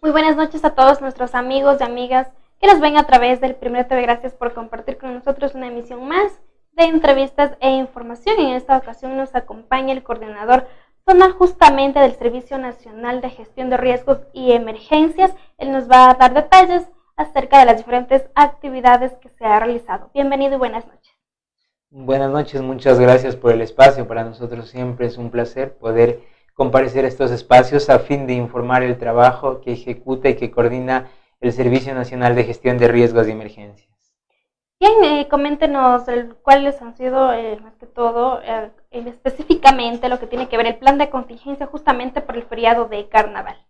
Muy 0.00 0.12
buenas 0.12 0.36
noches 0.36 0.64
a 0.64 0.76
todos 0.76 1.00
nuestros 1.00 1.34
amigos 1.34 1.78
y 1.80 1.82
amigas 1.82 2.28
que 2.60 2.68
nos 2.68 2.78
ven 2.78 2.96
a 2.96 3.08
través 3.08 3.40
del 3.40 3.56
Primero 3.56 3.88
TV. 3.88 4.02
Gracias 4.02 4.32
por 4.32 4.54
compartir 4.54 4.96
con 4.96 5.12
nosotros 5.12 5.56
una 5.56 5.66
emisión 5.66 6.06
más 6.06 6.38
de 6.74 6.84
entrevistas 6.84 7.56
e 7.58 7.70
información. 7.70 8.38
En 8.38 8.50
esta 8.50 8.76
ocasión 8.76 9.16
nos 9.16 9.34
acompaña 9.34 9.92
el 9.92 10.04
coordinador 10.04 10.68
zona 11.04 11.32
justamente 11.32 11.98
del 11.98 12.14
Servicio 12.14 12.58
Nacional 12.58 13.20
de 13.20 13.30
Gestión 13.30 13.70
de 13.70 13.76
Riesgos 13.76 14.20
y 14.32 14.52
Emergencias. 14.52 15.34
Él 15.58 15.72
nos 15.72 15.90
va 15.90 16.10
a 16.10 16.14
dar 16.14 16.32
detalles 16.32 16.88
acerca 17.16 17.58
de 17.58 17.66
las 17.66 17.78
diferentes 17.78 18.24
actividades 18.36 19.14
que 19.14 19.30
se 19.30 19.46
ha 19.46 19.58
realizado. 19.58 20.10
Bienvenido 20.14 20.54
y 20.54 20.58
buenas 20.58 20.86
noches. 20.86 21.12
Buenas 21.90 22.30
noches, 22.30 22.62
muchas 22.62 23.00
gracias 23.00 23.34
por 23.34 23.50
el 23.50 23.62
espacio. 23.62 24.06
Para 24.06 24.22
nosotros 24.22 24.68
siempre 24.68 25.08
es 25.08 25.18
un 25.18 25.32
placer 25.32 25.76
poder 25.76 26.20
comparecer 26.58 27.04
a 27.04 27.08
estos 27.08 27.30
espacios 27.30 27.88
a 27.88 28.00
fin 28.00 28.26
de 28.26 28.32
informar 28.32 28.82
el 28.82 28.98
trabajo 28.98 29.60
que 29.60 29.74
ejecuta 29.74 30.28
y 30.28 30.34
que 30.34 30.50
coordina 30.50 31.08
el 31.40 31.52
Servicio 31.52 31.94
Nacional 31.94 32.34
de 32.34 32.42
Gestión 32.42 32.78
de 32.78 32.88
Riesgos 32.88 33.28
y 33.28 33.30
Emergencias. 33.30 33.88
Bien, 34.80 35.04
eh, 35.04 35.28
coméntenos 35.30 36.02
cuáles 36.42 36.82
han 36.82 36.96
sido, 36.96 37.32
eh, 37.32 37.60
más 37.62 37.76
que 37.76 37.86
todo, 37.86 38.40
eh, 38.42 38.72
específicamente 38.90 40.08
lo 40.08 40.18
que 40.18 40.26
tiene 40.26 40.48
que 40.48 40.56
ver 40.56 40.66
el 40.66 40.78
plan 40.78 40.98
de 40.98 41.10
contingencia 41.10 41.66
justamente 41.66 42.22
por 42.22 42.36
el 42.36 42.42
feriado 42.42 42.86
de 42.86 43.08
carnaval. 43.08 43.64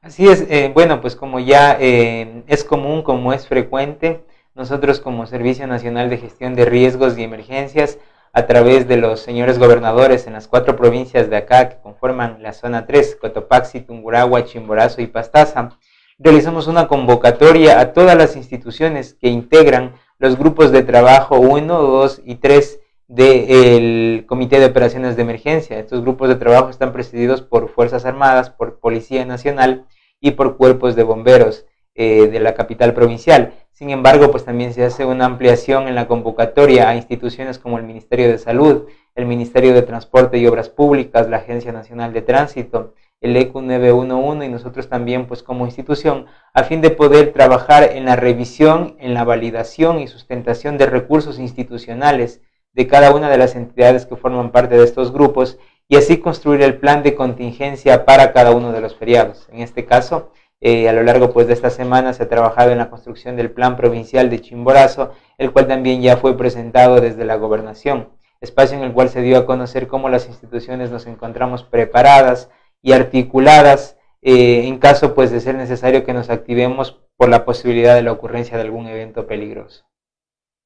Así 0.00 0.26
es, 0.26 0.72
bueno, 0.72 1.02
pues 1.02 1.14
como 1.14 1.38
ya 1.38 1.76
es 1.78 2.64
común, 2.64 3.02
como 3.02 3.34
es 3.34 3.46
frecuente, 3.46 4.24
nosotros 4.54 5.00
como 5.00 5.26
Servicio 5.26 5.66
Nacional 5.66 6.08
de 6.08 6.16
Gestión 6.16 6.54
de 6.54 6.64
Riesgos 6.64 7.18
y 7.18 7.24
Emergencias 7.24 7.98
a 8.32 8.46
través 8.46 8.86
de 8.86 8.96
los 8.96 9.20
señores 9.20 9.58
gobernadores 9.58 10.26
en 10.26 10.34
las 10.34 10.46
cuatro 10.46 10.76
provincias 10.76 11.28
de 11.30 11.36
acá 11.36 11.68
que 11.68 11.80
conforman 11.80 12.42
la 12.42 12.52
zona 12.52 12.86
3, 12.86 13.16
Cotopaxi, 13.20 13.80
Tungurahua, 13.80 14.44
Chimborazo 14.44 15.02
y 15.02 15.08
Pastaza, 15.08 15.70
realizamos 16.18 16.66
una 16.66 16.86
convocatoria 16.86 17.80
a 17.80 17.92
todas 17.92 18.16
las 18.16 18.36
instituciones 18.36 19.14
que 19.14 19.28
integran 19.28 19.94
los 20.18 20.36
grupos 20.38 20.70
de 20.70 20.82
trabajo 20.82 21.40
1, 21.40 21.82
2 21.82 22.22
y 22.24 22.36
3 22.36 22.80
del 23.08 24.24
Comité 24.28 24.60
de 24.60 24.66
Operaciones 24.66 25.16
de 25.16 25.22
Emergencia. 25.22 25.78
Estos 25.78 26.02
grupos 26.02 26.28
de 26.28 26.36
trabajo 26.36 26.70
están 26.70 26.92
presididos 26.92 27.42
por 27.42 27.68
Fuerzas 27.68 28.04
Armadas, 28.04 28.50
por 28.50 28.78
Policía 28.78 29.24
Nacional 29.24 29.86
y 30.20 30.32
por 30.32 30.56
cuerpos 30.56 30.94
de 30.94 31.02
bomberos 31.02 31.66
eh, 32.02 32.28
de 32.28 32.40
la 32.40 32.54
capital 32.54 32.94
provincial. 32.94 33.52
Sin 33.72 33.90
embargo, 33.90 34.30
pues 34.30 34.46
también 34.46 34.72
se 34.72 34.82
hace 34.82 35.04
una 35.04 35.26
ampliación 35.26 35.86
en 35.86 35.94
la 35.94 36.06
convocatoria 36.06 36.88
a 36.88 36.96
instituciones 36.96 37.58
como 37.58 37.76
el 37.76 37.84
Ministerio 37.84 38.28
de 38.28 38.38
Salud, 38.38 38.86
el 39.14 39.26
Ministerio 39.26 39.74
de 39.74 39.82
Transporte 39.82 40.38
y 40.38 40.46
Obras 40.46 40.70
Públicas, 40.70 41.28
la 41.28 41.36
Agencia 41.36 41.72
Nacional 41.72 42.14
de 42.14 42.22
Tránsito, 42.22 42.94
el 43.20 43.36
EQ 43.36 43.54
911 43.56 44.46
y 44.46 44.48
nosotros 44.48 44.88
también 44.88 45.26
pues 45.26 45.42
como 45.42 45.66
institución 45.66 46.24
a 46.54 46.62
fin 46.62 46.80
de 46.80 46.88
poder 46.88 47.34
trabajar 47.34 47.90
en 47.92 48.06
la 48.06 48.16
revisión, 48.16 48.96
en 48.98 49.12
la 49.12 49.24
validación 49.24 49.98
y 49.98 50.08
sustentación 50.08 50.78
de 50.78 50.86
recursos 50.86 51.38
institucionales 51.38 52.40
de 52.72 52.86
cada 52.86 53.14
una 53.14 53.28
de 53.28 53.36
las 53.36 53.56
entidades 53.56 54.06
que 54.06 54.16
forman 54.16 54.52
parte 54.52 54.78
de 54.78 54.84
estos 54.84 55.12
grupos 55.12 55.58
y 55.86 55.96
así 55.96 56.16
construir 56.16 56.62
el 56.62 56.78
plan 56.78 57.02
de 57.02 57.14
contingencia 57.14 58.06
para 58.06 58.32
cada 58.32 58.52
uno 58.52 58.72
de 58.72 58.80
los 58.80 58.96
feriados. 58.96 59.50
En 59.52 59.60
este 59.60 59.84
caso, 59.84 60.32
eh, 60.60 60.88
a 60.88 60.92
lo 60.92 61.02
largo 61.02 61.32
pues, 61.32 61.46
de 61.46 61.54
esta 61.54 61.70
semana 61.70 62.12
se 62.12 62.22
ha 62.22 62.28
trabajado 62.28 62.70
en 62.70 62.78
la 62.78 62.90
construcción 62.90 63.36
del 63.36 63.50
Plan 63.50 63.76
Provincial 63.76 64.28
de 64.28 64.40
Chimborazo, 64.40 65.12
el 65.38 65.52
cual 65.52 65.66
también 65.66 66.02
ya 66.02 66.18
fue 66.18 66.36
presentado 66.36 67.00
desde 67.00 67.24
la 67.24 67.36
gobernación, 67.36 68.10
espacio 68.40 68.76
en 68.76 68.84
el 68.84 68.92
cual 68.92 69.08
se 69.08 69.22
dio 69.22 69.38
a 69.38 69.46
conocer 69.46 69.86
cómo 69.88 70.08
las 70.08 70.26
instituciones 70.26 70.90
nos 70.90 71.06
encontramos 71.06 71.64
preparadas 71.64 72.50
y 72.82 72.92
articuladas 72.92 73.96
eh, 74.22 74.66
en 74.66 74.78
caso 74.78 75.14
pues, 75.14 75.30
de 75.30 75.40
ser 75.40 75.54
necesario 75.54 76.04
que 76.04 76.12
nos 76.12 76.28
activemos 76.28 77.00
por 77.16 77.30
la 77.30 77.44
posibilidad 77.44 77.94
de 77.94 78.02
la 78.02 78.12
ocurrencia 78.12 78.56
de 78.56 78.62
algún 78.62 78.86
evento 78.86 79.26
peligroso. 79.26 79.84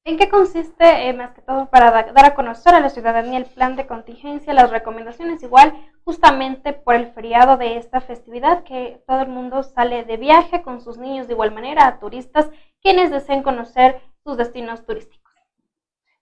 ¿En 0.07 0.17
qué 0.17 0.29
consiste, 0.29 1.07
eh, 1.07 1.13
más 1.13 1.31
que 1.31 1.41
todo, 1.41 1.69
para 1.69 1.89
dar 2.11 2.25
a 2.25 2.35
conocer 2.35 2.75
a 2.75 2.79
la 2.79 2.89
ciudadanía 2.89 3.39
el 3.39 3.45
plan 3.45 3.75
de 3.75 3.87
contingencia, 3.87 4.53
las 4.53 4.69
recomendaciones 4.69 5.41
igual, 5.41 5.73
justamente 6.05 6.71
por 6.71 6.95
el 6.95 7.07
feriado 7.07 7.57
de 7.57 7.77
esta 7.77 7.99
festividad, 7.99 8.63
que 8.63 9.01
todo 9.07 9.21
el 9.21 9.27
mundo 9.27 9.63
sale 9.63 10.05
de 10.05 10.17
viaje 10.17 10.61
con 10.61 10.79
sus 10.79 10.97
niños 10.97 11.27
de 11.27 11.33
igual 11.33 11.51
manera, 11.51 11.87
a 11.87 11.99
turistas, 11.99 12.49
quienes 12.81 13.11
deseen 13.11 13.43
conocer 13.43 13.99
sus 14.23 14.37
destinos 14.37 14.85
turísticos? 14.85 15.33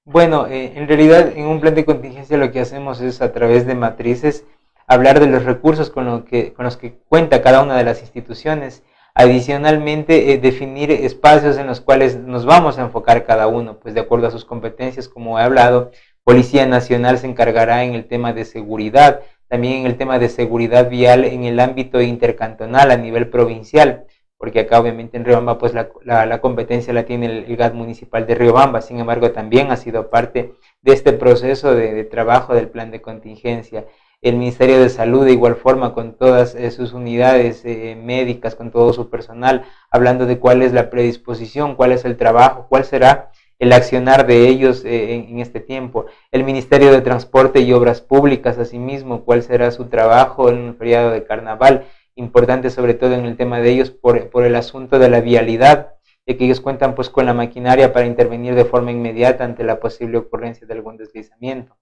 Bueno, 0.05 0.47
eh, 0.47 0.73
en 0.75 0.87
realidad 0.87 1.33
en 1.35 1.45
un 1.45 1.61
plan 1.61 1.75
de 1.75 1.85
contingencia 1.85 2.37
lo 2.37 2.51
que 2.51 2.61
hacemos 2.61 2.99
es 3.01 3.21
a 3.21 3.31
través 3.31 3.67
de 3.67 3.75
matrices 3.75 4.45
hablar 4.87 5.19
de 5.19 5.27
los 5.27 5.45
recursos 5.45 5.89
con, 5.89 6.23
que, 6.23 6.53
con 6.53 6.65
los 6.65 6.77
que 6.77 6.97
cuenta 7.07 7.41
cada 7.41 7.61
una 7.61 7.77
de 7.77 7.83
las 7.83 8.01
instituciones 8.01 8.83
Adicionalmente, 9.15 10.33
eh, 10.33 10.39
definir 10.39 10.89
espacios 10.89 11.57
en 11.57 11.67
los 11.67 11.81
cuales 11.81 12.17
nos 12.17 12.45
vamos 12.45 12.79
a 12.79 12.81
enfocar 12.81 13.25
cada 13.25 13.45
uno, 13.45 13.77
pues 13.77 13.93
de 13.93 13.99
acuerdo 14.01 14.25
a 14.25 14.31
sus 14.31 14.43
competencias, 14.43 15.07
como 15.07 15.37
he 15.37 15.43
hablado, 15.43 15.91
Policía 16.23 16.65
Nacional 16.65 17.19
se 17.19 17.27
encargará 17.27 17.83
en 17.83 17.93
el 17.93 18.07
tema 18.07 18.33
de 18.33 18.43
seguridad, 18.43 19.21
también 19.53 19.81
en 19.81 19.85
el 19.85 19.97
tema 19.97 20.17
de 20.17 20.29
seguridad 20.29 20.89
vial 20.89 21.25
en 21.25 21.43
el 21.43 21.59
ámbito 21.59 22.01
intercantonal 22.01 22.89
a 22.89 22.97
nivel 22.97 23.29
provincial, 23.29 24.07
porque 24.35 24.61
acá 24.61 24.79
obviamente 24.79 25.15
en 25.15 25.25
Riobamba 25.25 25.59
pues 25.59 25.75
la, 25.75 26.41
competencia 26.41 26.91
la 26.91 27.05
tiene 27.05 27.27
el, 27.27 27.55
GAT 27.55 27.75
municipal 27.75 28.25
de 28.25 28.33
Riobamba, 28.33 28.81
sin 28.81 28.99
embargo 28.99 29.31
también 29.31 29.69
ha 29.69 29.77
sido 29.77 30.09
parte 30.09 30.55
de 30.81 30.93
este 30.93 31.13
proceso 31.13 31.75
de 31.75 32.03
trabajo 32.03 32.55
del 32.55 32.67
plan 32.67 32.89
de 32.89 33.03
contingencia. 33.03 33.85
El 34.23 34.37
Ministerio 34.37 34.79
de 34.79 34.89
Salud 34.89 35.23
de 35.23 35.33
igual 35.33 35.55
forma 35.55 35.93
con 35.93 36.17
todas 36.17 36.55
eh, 36.55 36.71
sus 36.71 36.93
unidades 36.93 37.63
eh, 37.63 37.95
médicas, 37.95 38.55
con 38.55 38.71
todo 38.71 38.91
su 38.91 39.11
personal, 39.11 39.65
hablando 39.91 40.25
de 40.25 40.39
cuál 40.39 40.63
es 40.63 40.73
la 40.73 40.89
predisposición, 40.89 41.75
cuál 41.75 41.91
es 41.91 42.05
el 42.05 42.17
trabajo, 42.17 42.65
cuál 42.69 42.85
será 42.85 43.29
el 43.63 43.73
accionar 43.73 44.27
de 44.27 44.47
ellos 44.47 44.83
eh, 44.85 45.15
en, 45.15 45.39
este 45.39 45.59
tiempo. 45.59 46.05
El 46.31 46.43
Ministerio 46.43 46.91
de 46.91 47.01
Transporte 47.01 47.61
y 47.61 47.73
Obras 47.73 48.01
Públicas, 48.01 48.57
asimismo, 48.59 49.23
cuál 49.23 49.41
será 49.41 49.71
su 49.71 49.85
trabajo 49.85 50.49
en 50.49 50.57
un 50.59 50.75
feriado 50.75 51.11
de 51.11 51.23
carnaval, 51.23 51.85
importante 52.15 52.69
sobre 52.69 52.93
todo 52.93 53.13
en 53.13 53.25
el 53.25 53.37
tema 53.37 53.59
de 53.59 53.71
ellos 53.71 53.89
por, 53.89 54.29
por 54.29 54.45
el 54.45 54.55
asunto 54.55 54.99
de 54.99 55.09
la 55.09 55.21
vialidad, 55.21 55.93
de 56.25 56.37
que 56.37 56.45
ellos 56.45 56.61
cuentan 56.61 56.93
pues 56.93 57.09
con 57.09 57.25
la 57.25 57.33
maquinaria 57.33 57.91
para 57.93 58.05
intervenir 58.05 58.53
de 58.55 58.65
forma 58.65 58.91
inmediata 58.91 59.43
ante 59.43 59.63
la 59.63 59.79
posible 59.79 60.17
ocurrencia 60.17 60.67
de 60.67 60.73
algún 60.73 60.97
deslizamiento. 60.97 61.77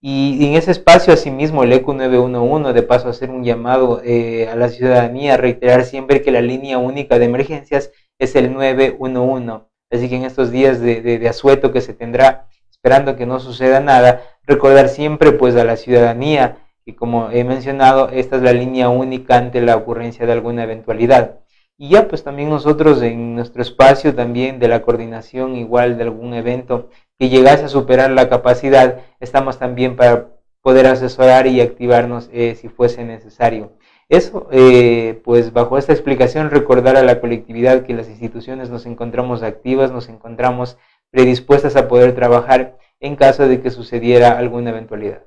Y 0.00 0.46
en 0.46 0.54
ese 0.54 0.70
espacio, 0.70 1.12
asimismo, 1.12 1.64
el 1.64 1.72
ECU 1.72 1.92
911, 1.92 2.72
de 2.72 2.82
paso 2.82 3.08
hacer 3.08 3.30
un 3.30 3.42
llamado 3.44 4.00
eh, 4.04 4.48
a 4.48 4.54
la 4.54 4.68
ciudadanía, 4.68 5.36
reiterar 5.36 5.84
siempre 5.84 6.22
que 6.22 6.30
la 6.30 6.40
línea 6.40 6.78
única 6.78 7.18
de 7.18 7.24
emergencias 7.24 7.90
es 8.18 8.36
el 8.36 8.52
911. 8.52 9.67
Así 9.90 10.08
que 10.08 10.16
en 10.16 10.24
estos 10.24 10.50
días 10.50 10.80
de, 10.80 11.00
de, 11.00 11.28
asueto 11.28 11.72
que 11.72 11.80
se 11.80 11.94
tendrá, 11.94 12.46
esperando 12.70 13.16
que 13.16 13.26
no 13.26 13.40
suceda 13.40 13.80
nada, 13.80 14.22
recordar 14.44 14.88
siempre 14.88 15.32
pues 15.32 15.56
a 15.56 15.64
la 15.64 15.76
ciudadanía 15.76 16.58
que 16.84 16.94
como 16.96 17.30
he 17.30 17.44
mencionado, 17.44 18.08
esta 18.08 18.36
es 18.36 18.42
la 18.42 18.52
línea 18.52 18.88
única 18.88 19.36
ante 19.36 19.60
la 19.60 19.76
ocurrencia 19.76 20.24
de 20.24 20.32
alguna 20.32 20.62
eventualidad. 20.62 21.40
Y 21.76 21.90
ya 21.90 22.08
pues 22.08 22.24
también 22.24 22.48
nosotros 22.48 23.02
en 23.02 23.34
nuestro 23.34 23.62
espacio 23.62 24.14
también 24.14 24.58
de 24.58 24.68
la 24.68 24.82
coordinación 24.82 25.54
igual 25.54 25.96
de 25.96 26.04
algún 26.04 26.34
evento 26.34 26.88
que 27.18 27.28
llegase 27.28 27.66
a 27.66 27.68
superar 27.68 28.10
la 28.10 28.28
capacidad, 28.28 29.00
estamos 29.20 29.58
también 29.58 29.96
para 29.96 30.28
poder 30.62 30.86
asesorar 30.86 31.46
y 31.46 31.60
activarnos 31.60 32.30
eh, 32.32 32.54
si 32.54 32.68
fuese 32.68 33.04
necesario. 33.04 33.72
Eso, 34.08 34.48
eh, 34.50 35.20
pues 35.24 35.52
bajo 35.52 35.76
esta 35.76 35.92
explicación, 35.92 36.50
recordar 36.50 36.96
a 36.96 37.02
la 37.02 37.20
colectividad 37.20 37.84
que 37.84 37.94
las 37.94 38.08
instituciones 38.08 38.70
nos 38.70 38.86
encontramos 38.86 39.42
activas, 39.42 39.92
nos 39.92 40.08
encontramos 40.08 40.78
predispuestas 41.10 41.76
a 41.76 41.88
poder 41.88 42.14
trabajar 42.14 42.78
en 43.00 43.16
caso 43.16 43.46
de 43.46 43.60
que 43.60 43.70
sucediera 43.70 44.38
alguna 44.38 44.70
eventualidad. 44.70 45.24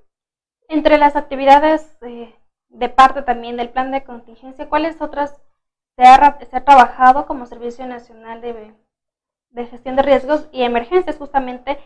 Entre 0.68 0.98
las 0.98 1.16
actividades 1.16 1.98
eh, 2.01 2.33
de 2.69 2.89
parte 2.89 3.22
también 3.22 3.57
del 3.57 3.69
plan 3.69 3.92
de 3.92 4.04
contingencia, 4.04 4.68
¿cuáles 4.68 5.01
otras 5.01 5.39
se 5.95 6.04
ha, 6.04 6.39
se 6.50 6.57
ha 6.57 6.63
trabajado 6.63 7.27
como 7.27 7.45
Servicio 7.45 7.86
Nacional 7.86 8.42
de 8.42 8.74
de 9.51 9.66
gestión 9.66 9.95
de 9.95 10.01
riesgos 10.01 10.48
y 10.51 10.63
emergencias, 10.63 11.18
justamente 11.18 11.77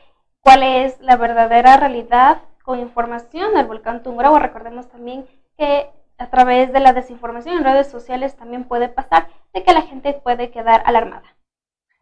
cuál 0.41 0.63
es 0.63 0.99
la 1.01 1.17
verdadera 1.17 1.77
realidad 1.77 2.41
con 2.63 2.79
información 2.79 3.53
del 3.53 3.65
volcán 3.65 4.03
Tungurahua. 4.03 4.39
Recordemos 4.39 4.87
también 4.89 5.25
que 5.57 5.89
a 6.17 6.29
través 6.29 6.71
de 6.71 6.79
la 6.79 6.93
desinformación 6.93 7.57
en 7.57 7.63
redes 7.63 7.87
sociales 7.87 8.35
también 8.35 8.63
puede 8.63 8.89
pasar 8.89 9.27
de 9.53 9.63
que 9.63 9.73
la 9.73 9.81
gente 9.81 10.13
puede 10.13 10.51
quedar 10.51 10.81
alarmada. 10.85 11.35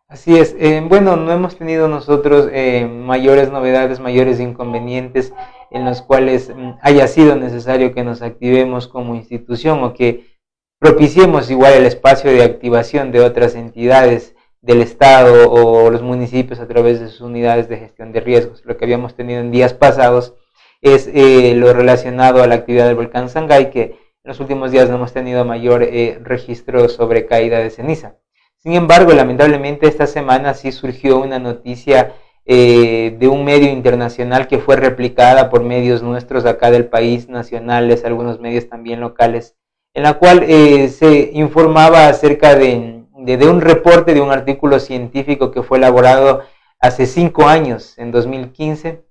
Así 0.07 0.37
es. 0.37 0.55
Eh, 0.59 0.83
bueno, 0.87 1.15
no 1.15 1.31
hemos 1.31 1.57
tenido 1.57 1.87
nosotros 1.87 2.47
eh, 2.51 2.85
mayores 2.85 3.51
novedades, 3.51 3.99
mayores 3.99 4.39
inconvenientes 4.39 5.33
en 5.71 5.85
los 5.85 6.01
cuales 6.01 6.53
mm, 6.55 6.73
haya 6.81 7.07
sido 7.07 7.35
necesario 7.35 7.93
que 7.93 8.03
nos 8.03 8.21
activemos 8.21 8.87
como 8.87 9.15
institución 9.15 9.83
o 9.83 9.93
que 9.93 10.37
propiciemos 10.77 11.49
igual 11.49 11.73
el 11.73 11.85
espacio 11.85 12.31
de 12.31 12.43
activación 12.43 13.11
de 13.11 13.21
otras 13.21 13.55
entidades 13.55 14.35
del 14.61 14.81
Estado 14.81 15.51
o 15.51 15.89
los 15.89 16.01
municipios 16.03 16.59
a 16.59 16.67
través 16.67 16.99
de 16.99 17.09
sus 17.09 17.21
unidades 17.21 17.67
de 17.67 17.77
gestión 17.77 18.11
de 18.11 18.19
riesgos. 18.19 18.63
Lo 18.65 18.77
que 18.77 18.85
habíamos 18.85 19.15
tenido 19.15 19.39
en 19.39 19.51
días 19.51 19.73
pasados 19.73 20.35
es 20.81 21.09
eh, 21.13 21.53
lo 21.55 21.73
relacionado 21.73 22.43
a 22.43 22.47
la 22.47 22.55
actividad 22.55 22.85
del 22.85 22.95
volcán 22.95 23.29
Sangay, 23.29 23.71
que 23.71 24.02
en 24.23 24.29
los 24.29 24.39
últimos 24.39 24.71
días 24.71 24.89
no 24.89 24.95
hemos 24.95 25.13
tenido 25.13 25.43
mayor 25.45 25.87
registro 26.21 26.87
sobre 26.89 27.25
caída 27.25 27.59
de 27.59 27.69
ceniza. 27.69 28.15
Sin 28.57 28.73
embargo, 28.73 29.11
lamentablemente 29.11 29.87
esta 29.87 30.07
semana 30.07 30.53
sí 30.53 30.71
surgió 30.71 31.19
una 31.19 31.39
noticia 31.39 32.13
eh, 32.45 33.15
de 33.19 33.27
un 33.29 33.45
medio 33.45 33.69
internacional 33.69 34.47
que 34.47 34.59
fue 34.59 34.75
replicada 34.75 35.49
por 35.49 35.63
medios 35.63 36.03
nuestros 36.03 36.45
acá 36.45 36.71
del 36.71 36.87
país, 36.87 37.29
nacionales, 37.29 38.03
algunos 38.03 38.39
medios 38.41 38.67
también 38.67 38.99
locales, 38.99 39.55
en 39.93 40.03
la 40.03 40.13
cual 40.13 40.43
eh, 40.47 40.89
se 40.89 41.31
informaba 41.33 42.07
acerca 42.07 42.55
de, 42.55 43.05
un 43.13 43.61
reporte 43.61 44.13
de 44.13 44.19
un 44.19 44.31
artículo 44.31 44.79
científico 44.79 45.51
que 45.51 45.63
fue 45.63 45.77
elaborado 45.77 46.41
hace 46.79 47.05
cinco 47.05 47.47
años, 47.47 47.97
en 47.97 48.11
2015, 48.11 49.05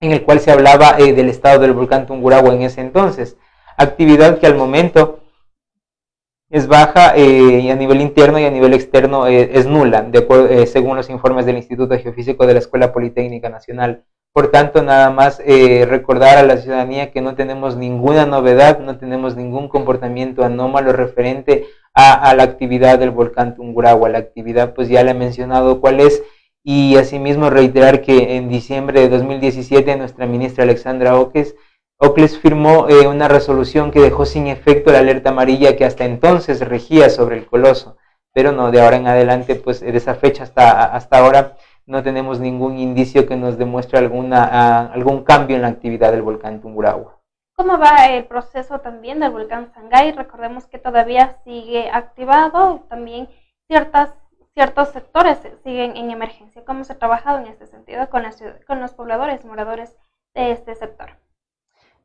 en 0.00 0.10
el 0.12 0.22
cual 0.24 0.40
se 0.40 0.50
hablaba 0.50 0.96
eh, 0.98 1.12
del 1.12 1.28
estado 1.28 1.60
del 1.60 1.74
volcán 1.74 2.06
Tungurahua 2.06 2.54
en 2.54 2.62
ese 2.62 2.80
entonces, 2.80 3.36
actividad 3.76 4.38
que 4.38 4.46
al 4.46 4.56
momento 4.56 5.20
es 6.50 6.68
baja 6.68 7.16
eh, 7.16 7.60
y 7.62 7.70
a 7.70 7.74
nivel 7.74 8.00
interno 8.00 8.38
y 8.38 8.44
a 8.44 8.50
nivel 8.50 8.74
externo 8.74 9.26
eh, 9.26 9.50
es 9.54 9.66
nula, 9.66 10.02
de 10.02 10.24
eh, 10.50 10.66
según 10.66 10.96
los 10.96 11.10
informes 11.10 11.46
del 11.46 11.56
Instituto 11.56 11.98
Geofísico 11.98 12.46
de 12.46 12.52
la 12.52 12.60
Escuela 12.60 12.92
Politécnica 12.92 13.48
Nacional. 13.48 14.04
Por 14.32 14.50
tanto, 14.50 14.82
nada 14.82 15.10
más 15.10 15.40
recordar 15.86 16.38
a 16.38 16.42
la 16.42 16.56
ciudadanía 16.56 17.12
que 17.12 17.20
no 17.20 17.36
tenemos 17.36 17.76
ninguna 17.76 18.26
novedad, 18.26 18.80
no 18.80 18.98
tenemos 18.98 19.36
ningún 19.36 19.68
comportamiento 19.68 20.42
anómalo 20.42 20.92
referente 20.92 21.66
a, 21.94 22.14
a 22.14 22.34
la 22.34 22.42
actividad 22.42 22.98
del 22.98 23.12
volcán 23.12 23.54
Tungurahua. 23.54 24.08
La 24.08 24.18
actividad, 24.18 24.74
pues 24.74 24.88
ya 24.88 25.04
le 25.04 25.12
he 25.12 25.14
mencionado 25.14 25.80
cuál 25.80 26.00
es, 26.00 26.20
y 26.64 26.96
asimismo 26.96 27.48
reiterar 27.48 28.00
que 28.00 28.36
en 28.36 28.48
diciembre 28.48 29.02
de 29.02 29.08
2017 29.08 29.94
nuestra 29.96 30.26
ministra 30.26 30.64
Alexandra 30.64 31.16
Oques 31.16 31.54
Ocles 32.04 32.38
firmó 32.38 32.88
eh, 32.88 33.06
una 33.06 33.28
resolución 33.28 33.90
que 33.90 34.00
dejó 34.00 34.26
sin 34.26 34.46
efecto 34.46 34.92
la 34.92 34.98
alerta 34.98 35.30
amarilla 35.30 35.76
que 35.76 35.84
hasta 35.84 36.04
entonces 36.04 36.60
regía 36.60 37.08
sobre 37.08 37.38
el 37.38 37.46
coloso, 37.46 37.96
pero 38.32 38.52
no, 38.52 38.70
de 38.70 38.82
ahora 38.82 38.96
en 38.96 39.06
adelante, 39.06 39.54
pues 39.54 39.80
de 39.80 39.96
esa 39.96 40.14
fecha 40.14 40.42
hasta, 40.42 40.84
hasta 40.84 41.18
ahora 41.18 41.56
no 41.86 42.02
tenemos 42.02 42.40
ningún 42.40 42.78
indicio 42.78 43.26
que 43.26 43.36
nos 43.36 43.58
demuestre 43.58 43.98
alguna, 43.98 44.86
algún 44.92 45.24
cambio 45.24 45.56
en 45.56 45.62
la 45.62 45.68
actividad 45.68 46.12
del 46.12 46.22
volcán 46.22 46.60
Tungurahua. 46.60 47.20
¿Cómo 47.56 47.78
va 47.78 48.06
el 48.08 48.24
proceso 48.24 48.80
también 48.80 49.20
del 49.20 49.30
volcán 49.30 49.72
Sangay? 49.72 50.12
Recordemos 50.12 50.66
que 50.66 50.78
todavía 50.78 51.38
sigue 51.44 51.88
activado, 51.90 52.84
también 52.88 53.28
ciertas, 53.68 54.12
ciertos 54.54 54.88
sectores 54.88 55.38
siguen 55.62 55.96
en 55.96 56.10
emergencia. 56.10 56.64
¿Cómo 56.64 56.84
se 56.84 56.94
ha 56.94 56.98
trabajado 56.98 57.38
en 57.38 57.46
este 57.46 57.66
sentido 57.66 58.10
con, 58.10 58.24
con 58.66 58.80
los 58.80 58.92
pobladores 58.92 59.44
moradores 59.44 59.96
de 60.34 60.50
este 60.50 60.74
sector? 60.74 61.23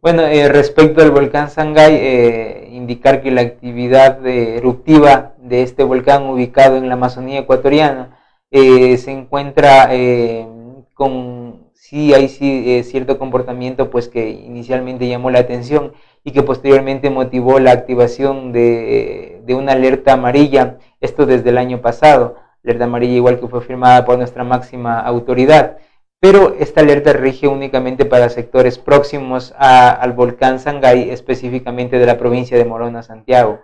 Bueno, 0.02 0.22
eh, 0.22 0.48
respecto 0.48 1.02
al 1.02 1.12
volcán 1.12 1.50
Sangay, 1.50 1.94
eh, 1.94 2.70
indicar 2.72 3.22
que 3.22 3.32
la 3.32 3.42
actividad 3.42 4.26
eruptiva 4.26 5.34
de 5.40 5.62
este 5.62 5.84
volcán 5.84 6.24
ubicado 6.24 6.78
en 6.78 6.88
la 6.88 6.94
Amazonía 6.94 7.40
ecuatoriana 7.40 8.18
eh, 8.50 8.96
se 8.98 9.12
encuentra 9.12 9.90
con, 10.94 11.66
sí 11.74 12.14
hay 12.14 12.30
sí, 12.30 12.82
cierto 12.84 13.20
comportamiento 13.20 13.90
pues 13.90 14.08
que 14.08 14.30
inicialmente 14.30 15.06
llamó 15.06 15.32
la 15.32 15.40
atención 15.40 15.92
y 16.24 16.32
que 16.32 16.44
posteriormente 16.44 17.10
motivó 17.10 17.60
la 17.60 17.72
activación 17.72 18.54
de 18.54 19.44
una 19.50 19.74
alerta 19.74 20.14
amarilla, 20.14 20.78
esto 21.02 21.26
desde 21.26 21.50
el 21.50 21.58
año 21.58 21.82
pasado, 21.82 22.38
alerta 22.64 22.86
amarilla 22.86 23.16
igual 23.16 23.40
que 23.42 23.50
fue 23.50 23.60
firmada 23.60 24.06
por 24.06 24.18
nuestra 24.18 24.46
máxima 24.46 24.98
autoridad 25.02 25.78
pero 26.20 26.56
esta 26.60 26.82
alerta 26.82 27.14
rige 27.14 27.48
únicamente 27.48 28.06
para 28.06 28.30
sectores 28.30 28.78
próximos 28.78 29.54
al 29.58 30.12
volcán 30.14 30.60
Sangay, 30.60 31.10
específicamente 31.10 31.98
de 31.98 32.06
la 32.06 32.18
provincia 32.18 32.58
de 32.58 32.66
Morona, 32.66 33.04
Santiago. 33.04 33.62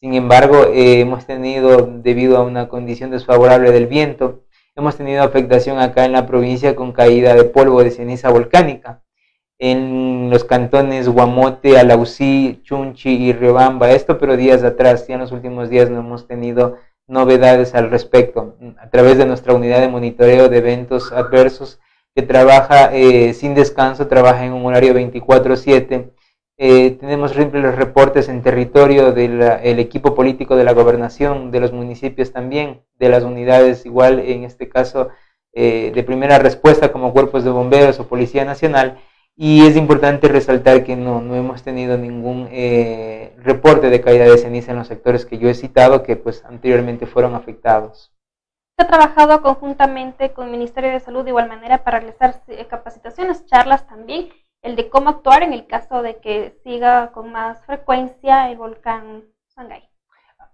Sin 0.00 0.14
embargo, 0.14 0.66
eh, 0.72 1.00
hemos 1.00 1.26
tenido, 1.26 1.86
debido 1.86 2.38
a 2.38 2.44
una 2.44 2.68
condición 2.68 3.10
desfavorable 3.10 3.72
del 3.72 3.88
viento, 3.88 4.44
hemos 4.74 4.96
tenido 4.96 5.22
afectación 5.22 5.78
acá 5.80 6.04
en 6.04 6.12
la 6.12 6.26
provincia 6.26 6.76
con 6.76 6.92
caída 6.92 7.34
de 7.34 7.44
polvo 7.44 7.82
de 7.82 7.90
ceniza 7.90 8.30
volcánica. 8.30 9.02
En 9.58 10.30
los 10.30 10.44
cantones 10.44 11.08
Guamote, 11.08 11.78
Alausí, 11.78 12.60
Chunchi 12.62 13.10
y 13.10 13.32
Riobamba, 13.32 13.90
esto 13.90 14.18
pero 14.18 14.36
días 14.36 14.62
atrás, 14.62 15.08
ya 15.08 15.14
en 15.14 15.20
los 15.20 15.32
últimos 15.32 15.68
días 15.68 15.90
no 15.90 15.98
hemos 15.98 16.28
tenido 16.28 16.76
novedades 17.08 17.74
al 17.74 17.90
respecto. 17.90 18.56
A 18.78 18.88
través 18.88 19.18
de 19.18 19.26
nuestra 19.26 19.52
unidad 19.52 19.80
de 19.80 19.88
monitoreo 19.88 20.48
de 20.48 20.58
eventos 20.58 21.10
adversos, 21.10 21.80
que 22.18 22.22
trabaja 22.22 22.90
eh, 22.92 23.32
sin 23.32 23.54
descanso, 23.54 24.08
trabaja 24.08 24.44
en 24.44 24.52
un 24.52 24.66
horario 24.66 24.92
24/7. 24.92 26.10
Eh, 26.56 26.90
tenemos 26.98 27.30
siempre 27.30 27.60
los 27.60 27.76
reportes 27.76 28.28
en 28.28 28.42
territorio 28.42 29.12
del 29.12 29.78
equipo 29.78 30.16
político 30.16 30.56
de 30.56 30.64
la 30.64 30.72
gobernación, 30.72 31.52
de 31.52 31.60
los 31.60 31.72
municipios 31.72 32.32
también, 32.32 32.80
de 32.98 33.08
las 33.08 33.22
unidades 33.22 33.86
igual, 33.86 34.18
en 34.18 34.42
este 34.42 34.68
caso, 34.68 35.10
eh, 35.52 35.92
de 35.94 36.02
primera 36.02 36.40
respuesta 36.40 36.90
como 36.90 37.12
cuerpos 37.12 37.44
de 37.44 37.50
bomberos 37.50 38.00
o 38.00 38.08
Policía 38.08 38.44
Nacional. 38.44 38.98
Y 39.36 39.64
es 39.68 39.76
importante 39.76 40.26
resaltar 40.26 40.82
que 40.82 40.96
no, 40.96 41.20
no 41.22 41.36
hemos 41.36 41.62
tenido 41.62 41.96
ningún 41.96 42.48
reporte 43.44 43.90
de 43.90 44.00
caída 44.00 44.24
de 44.24 44.38
ceniza 44.38 44.72
en 44.72 44.78
los 44.78 44.88
sectores 44.88 45.24
que 45.24 45.38
yo 45.38 45.48
he 45.48 45.54
citado, 45.54 46.02
que 46.02 46.16
pues 46.16 46.44
anteriormente 46.44 47.06
fueron 47.06 47.36
afectados. 47.36 48.10
Se 48.78 48.84
ha 48.84 48.86
trabajado 48.86 49.42
conjuntamente 49.42 50.30
con 50.32 50.44
el 50.44 50.52
Ministerio 50.52 50.90
de 50.90 51.00
Salud 51.00 51.24
de 51.24 51.30
igual 51.30 51.48
manera 51.48 51.82
para 51.82 51.98
realizar 51.98 52.40
eh, 52.46 52.64
capacitaciones, 52.66 53.44
charlas 53.44 53.88
también, 53.88 54.28
el 54.62 54.76
de 54.76 54.88
cómo 54.88 55.08
actuar 55.10 55.42
en 55.42 55.52
el 55.52 55.66
caso 55.66 56.00
de 56.00 56.18
que 56.18 56.54
siga 56.62 57.10
con 57.10 57.32
más 57.32 57.66
frecuencia 57.66 58.48
el 58.48 58.56
volcán 58.56 59.24
Sangay. 59.48 59.82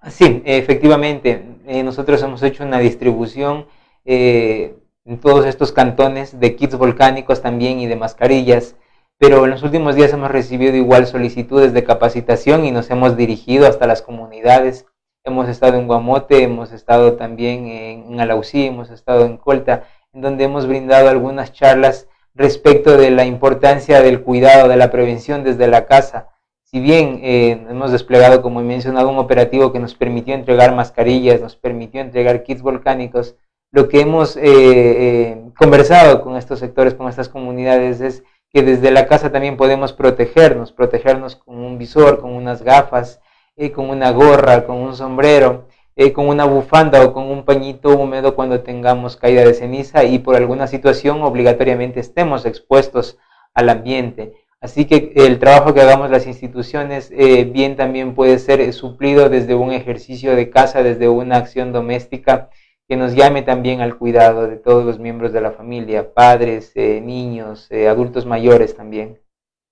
Sí, 0.09 0.43
efectivamente, 0.47 1.59
eh, 1.66 1.83
nosotros 1.83 2.23
hemos 2.23 2.43
hecho 2.43 2.64
una 2.64 2.78
distribución 2.78 3.66
eh, 4.07 4.75
en 5.04 5.21
todos 5.21 5.45
estos 5.45 5.73
cantones 5.73 6.40
de 6.40 6.57
kits 6.57 6.78
volcánicos 6.78 7.43
también 7.43 7.78
y 7.78 7.87
de 7.87 7.97
mascarillas, 7.97 8.75
pero 9.19 9.45
en 9.45 9.50
los 9.50 9.62
últimos 9.62 9.97
días 9.97 10.14
hemos 10.14 10.31
recibido 10.31 10.75
igual 10.75 11.07
solicitudes 11.07 11.75
de 11.75 11.85
capacitación 11.85 12.64
y 12.64 12.71
nos 12.71 12.88
hemos 12.88 13.19
dirigido 13.19 13.66
hasta 13.66 13.87
las 13.87 14.00
comunidades 14.00 14.87
Hemos 15.26 15.49
estado 15.49 15.78
en 15.78 15.87
Guamote, 15.87 16.43
hemos 16.43 16.71
estado 16.71 17.14
también 17.14 17.66
en, 17.66 18.21
Alausí, 18.21 18.66
hemos 18.66 18.90
estado 18.90 19.25
en 19.25 19.38
Colta, 19.38 19.85
en 20.12 20.21
donde 20.21 20.45
hemos 20.45 20.66
brindado 20.66 21.09
algunas 21.09 21.50
charlas 21.50 22.09
respecto 22.35 22.99
de 22.99 23.11
la 23.11 23.25
importancia 23.25 24.02
del 24.02 24.21
cuidado, 24.21 24.69
de 24.69 24.76
la 24.76 24.90
prevención 24.90 25.43
desde 25.43 25.66
la 25.66 25.87
casa. 25.87 26.28
Si 26.64 26.78
bien 26.78 27.21
eh, 27.23 27.52
hemos 27.71 27.90
desplegado, 27.90 28.43
como 28.43 28.61
he 28.61 28.64
mencionado, 28.64 29.09
un 29.09 29.16
operativo 29.16 29.73
que 29.73 29.78
nos 29.78 29.95
permitió 29.95 30.35
entregar 30.35 30.75
mascarillas, 30.75 31.40
nos 31.40 31.57
permitió 31.57 32.02
entregar 32.02 32.43
kits 32.43 32.61
volcánicos, 32.61 33.35
lo 33.73 33.88
que 33.88 34.02
hemos 34.02 34.37
eh, 34.37 34.43
eh, 34.45 35.43
conversado 35.57 36.21
con 36.21 36.37
estos 36.37 36.59
sectores, 36.59 36.93
con 36.93 37.09
estas 37.09 37.31
comunidades, 37.31 38.02
es 38.02 38.25
que 38.50 38.62
desde 38.62 38.90
la 38.90 39.07
casa 39.07 39.33
también 39.33 39.57
podemos 39.57 39.95
protegernos, 39.95 40.71
protegernos 40.71 41.37
con 41.37 41.57
un 41.61 41.78
visor, 41.78 42.21
con 42.21 42.35
unas 42.35 42.62
gafas, 42.62 43.23
eh, 43.56 43.70
con 43.70 43.88
una 43.88 44.11
gorra, 44.11 44.66
con 44.66 44.78
un 44.78 44.96
sombrero, 44.96 45.68
eh, 45.94 46.12
con 46.12 46.26
una 46.26 46.44
bufanda 46.44 47.04
o 47.04 47.12
con 47.12 47.30
un 47.30 47.44
pañito 47.44 47.96
húmedo 47.96 48.34
cuando 48.34 48.62
tengamos 48.62 49.16
caída 49.16 49.44
de 49.44 49.54
ceniza 49.54 50.02
y 50.02 50.18
por 50.18 50.34
alguna 50.34 50.66
situación 50.66 51.23
obligatoriamente 51.23 52.00
estemos 52.00 52.46
expuestos 52.46 53.16
al 53.54 53.68
ambiente. 53.68 54.34
Así 54.61 54.87
que 54.87 55.12
el 55.14 55.38
trabajo 55.38 55.73
que 55.73 55.82
hagamos 55.82 56.11
las 56.11 56.26
instituciones 56.26 57.12
eh, 57.12 57.44
bien 57.44 57.76
también 57.76 58.16
puede 58.16 58.40
ser 58.40 58.73
suplido 58.73 59.28
desde 59.28 59.54
un 59.54 59.70
ejercicio 59.70 60.34
de 60.34 60.50
casa, 60.50 60.82
desde 60.82 61.08
una 61.08 61.37
acción 61.37 61.73
doméstica 61.73 62.50
que 62.88 62.96
nos 62.96 63.14
llame 63.14 63.42
también 63.42 63.82
al 63.82 63.96
cuidado 63.96 64.49
de 64.49 64.56
todos 64.56 64.84
los 64.84 64.99
miembros 64.99 65.32
de 65.32 65.40
la 65.40 65.52
familia, 65.52 66.12
padres, 66.12 66.73
niños, 66.75 67.70
adultos 67.70 68.26
mayores 68.26 68.76
también. 68.76 69.20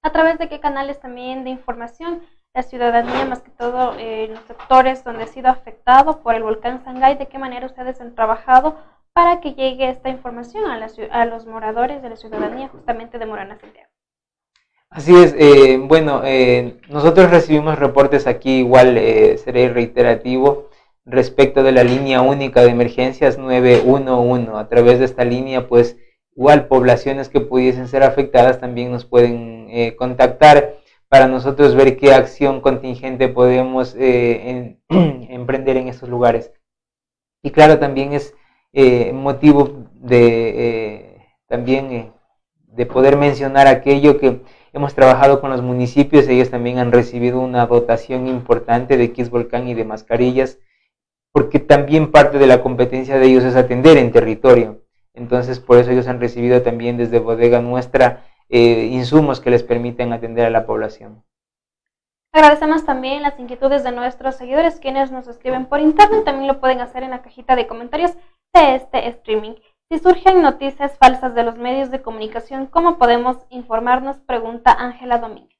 ¿A 0.02 0.12
través 0.12 0.38
de 0.38 0.48
qué 0.48 0.60
canales 0.60 1.00
también 1.00 1.42
de 1.42 1.50
información? 1.50 2.22
La 2.54 2.62
ciudadanía, 2.62 3.24
más 3.24 3.40
que 3.40 3.50
todo 3.50 3.94
eh, 3.98 4.28
los 4.28 4.40
sectores 4.44 5.04
donde 5.04 5.24
ha 5.24 5.26
sido 5.26 5.48
afectado 5.48 6.20
por 6.22 6.34
el 6.34 6.42
volcán 6.42 6.84
Sangay, 6.84 7.16
de 7.16 7.26
qué 7.26 7.38
manera 7.38 7.66
ustedes 7.66 8.00
han 8.00 8.14
trabajado 8.14 8.76
para 9.14 9.40
que 9.40 9.54
llegue 9.54 9.88
esta 9.88 10.08
información 10.08 10.64
a, 10.66 10.86
a 11.10 11.24
los 11.24 11.46
moradores 11.46 12.02
de 12.02 12.10
la 12.10 12.16
ciudadanía 12.16 12.68
justamente 12.68 13.18
de 13.18 13.26
Morana 13.26 13.58
Santiago. 13.58 13.88
Así 14.92 15.14
es, 15.14 15.34
eh, 15.38 15.78
bueno, 15.82 16.20
eh, 16.22 16.76
nosotros 16.90 17.30
recibimos 17.30 17.78
reportes 17.78 18.26
aquí, 18.26 18.58
igual 18.58 18.98
eh, 18.98 19.38
seré 19.38 19.70
reiterativo, 19.70 20.68
respecto 21.06 21.62
de 21.62 21.72
la 21.72 21.82
línea 21.82 22.20
única 22.20 22.60
de 22.60 22.68
emergencias 22.68 23.38
911. 23.38 24.52
A 24.54 24.68
través 24.68 24.98
de 24.98 25.06
esta 25.06 25.24
línea, 25.24 25.66
pues 25.66 25.96
igual 26.36 26.66
poblaciones 26.66 27.30
que 27.30 27.40
pudiesen 27.40 27.88
ser 27.88 28.02
afectadas 28.02 28.60
también 28.60 28.90
nos 28.90 29.06
pueden 29.06 29.96
contactar 29.96 30.74
para 31.12 31.28
nosotros 31.28 31.74
ver 31.74 31.98
qué 31.98 32.14
acción 32.14 32.62
contingente 32.62 33.28
podemos 33.28 33.94
emprender 33.98 35.76
en 35.76 35.88
estos 35.88 36.08
lugares. 36.08 36.54
Y 37.42 37.50
claro, 37.50 37.78
también 37.78 38.14
es 38.14 38.34
motivo 39.12 39.90
de 39.92 41.20
también 41.46 42.14
de 42.54 42.86
poder 42.86 43.18
mencionar 43.18 43.66
aquello 43.66 44.18
que 44.18 44.40
Hemos 44.74 44.94
trabajado 44.94 45.42
con 45.42 45.50
los 45.50 45.60
municipios, 45.60 46.26
ellos 46.28 46.48
también 46.48 46.78
han 46.78 46.92
recibido 46.92 47.40
una 47.40 47.66
dotación 47.66 48.26
importante 48.26 48.96
de 48.96 49.12
kits 49.12 49.28
volcán 49.28 49.68
y 49.68 49.74
de 49.74 49.84
mascarillas, 49.84 50.58
porque 51.30 51.58
también 51.58 52.10
parte 52.10 52.38
de 52.38 52.46
la 52.46 52.62
competencia 52.62 53.18
de 53.18 53.26
ellos 53.26 53.44
es 53.44 53.54
atender 53.54 53.98
en 53.98 54.12
territorio. 54.12 54.80
Entonces, 55.12 55.60
por 55.60 55.76
eso 55.76 55.90
ellos 55.90 56.08
han 56.08 56.20
recibido 56.20 56.62
también 56.62 56.96
desde 56.96 57.18
bodega 57.18 57.60
nuestra 57.60 58.24
eh, 58.52 58.90
insumos 58.92 59.40
que 59.40 59.48
les 59.48 59.62
permiten 59.62 60.12
atender 60.12 60.44
a 60.44 60.50
la 60.50 60.66
población. 60.66 61.24
Agradecemos 62.34 62.84
también 62.84 63.22
las 63.22 63.38
inquietudes 63.40 63.82
de 63.82 63.92
nuestros 63.92 64.36
seguidores 64.36 64.78
quienes 64.78 65.10
nos 65.10 65.26
escriben 65.26 65.64
por 65.64 65.80
internet. 65.80 66.24
También 66.24 66.48
lo 66.48 66.60
pueden 66.60 66.80
hacer 66.80 67.02
en 67.02 67.10
la 67.10 67.22
cajita 67.22 67.56
de 67.56 67.66
comentarios 67.66 68.12
de 68.54 68.74
este 68.74 69.08
streaming. 69.08 69.54
Si 69.90 69.98
surgen 69.98 70.42
noticias 70.42 70.98
falsas 70.98 71.34
de 71.34 71.44
los 71.44 71.56
medios 71.56 71.90
de 71.90 72.02
comunicación, 72.02 72.66
¿cómo 72.66 72.98
podemos 72.98 73.38
informarnos? 73.48 74.18
Pregunta 74.20 74.76
Ángela 74.78 75.16
Domínguez. 75.16 75.58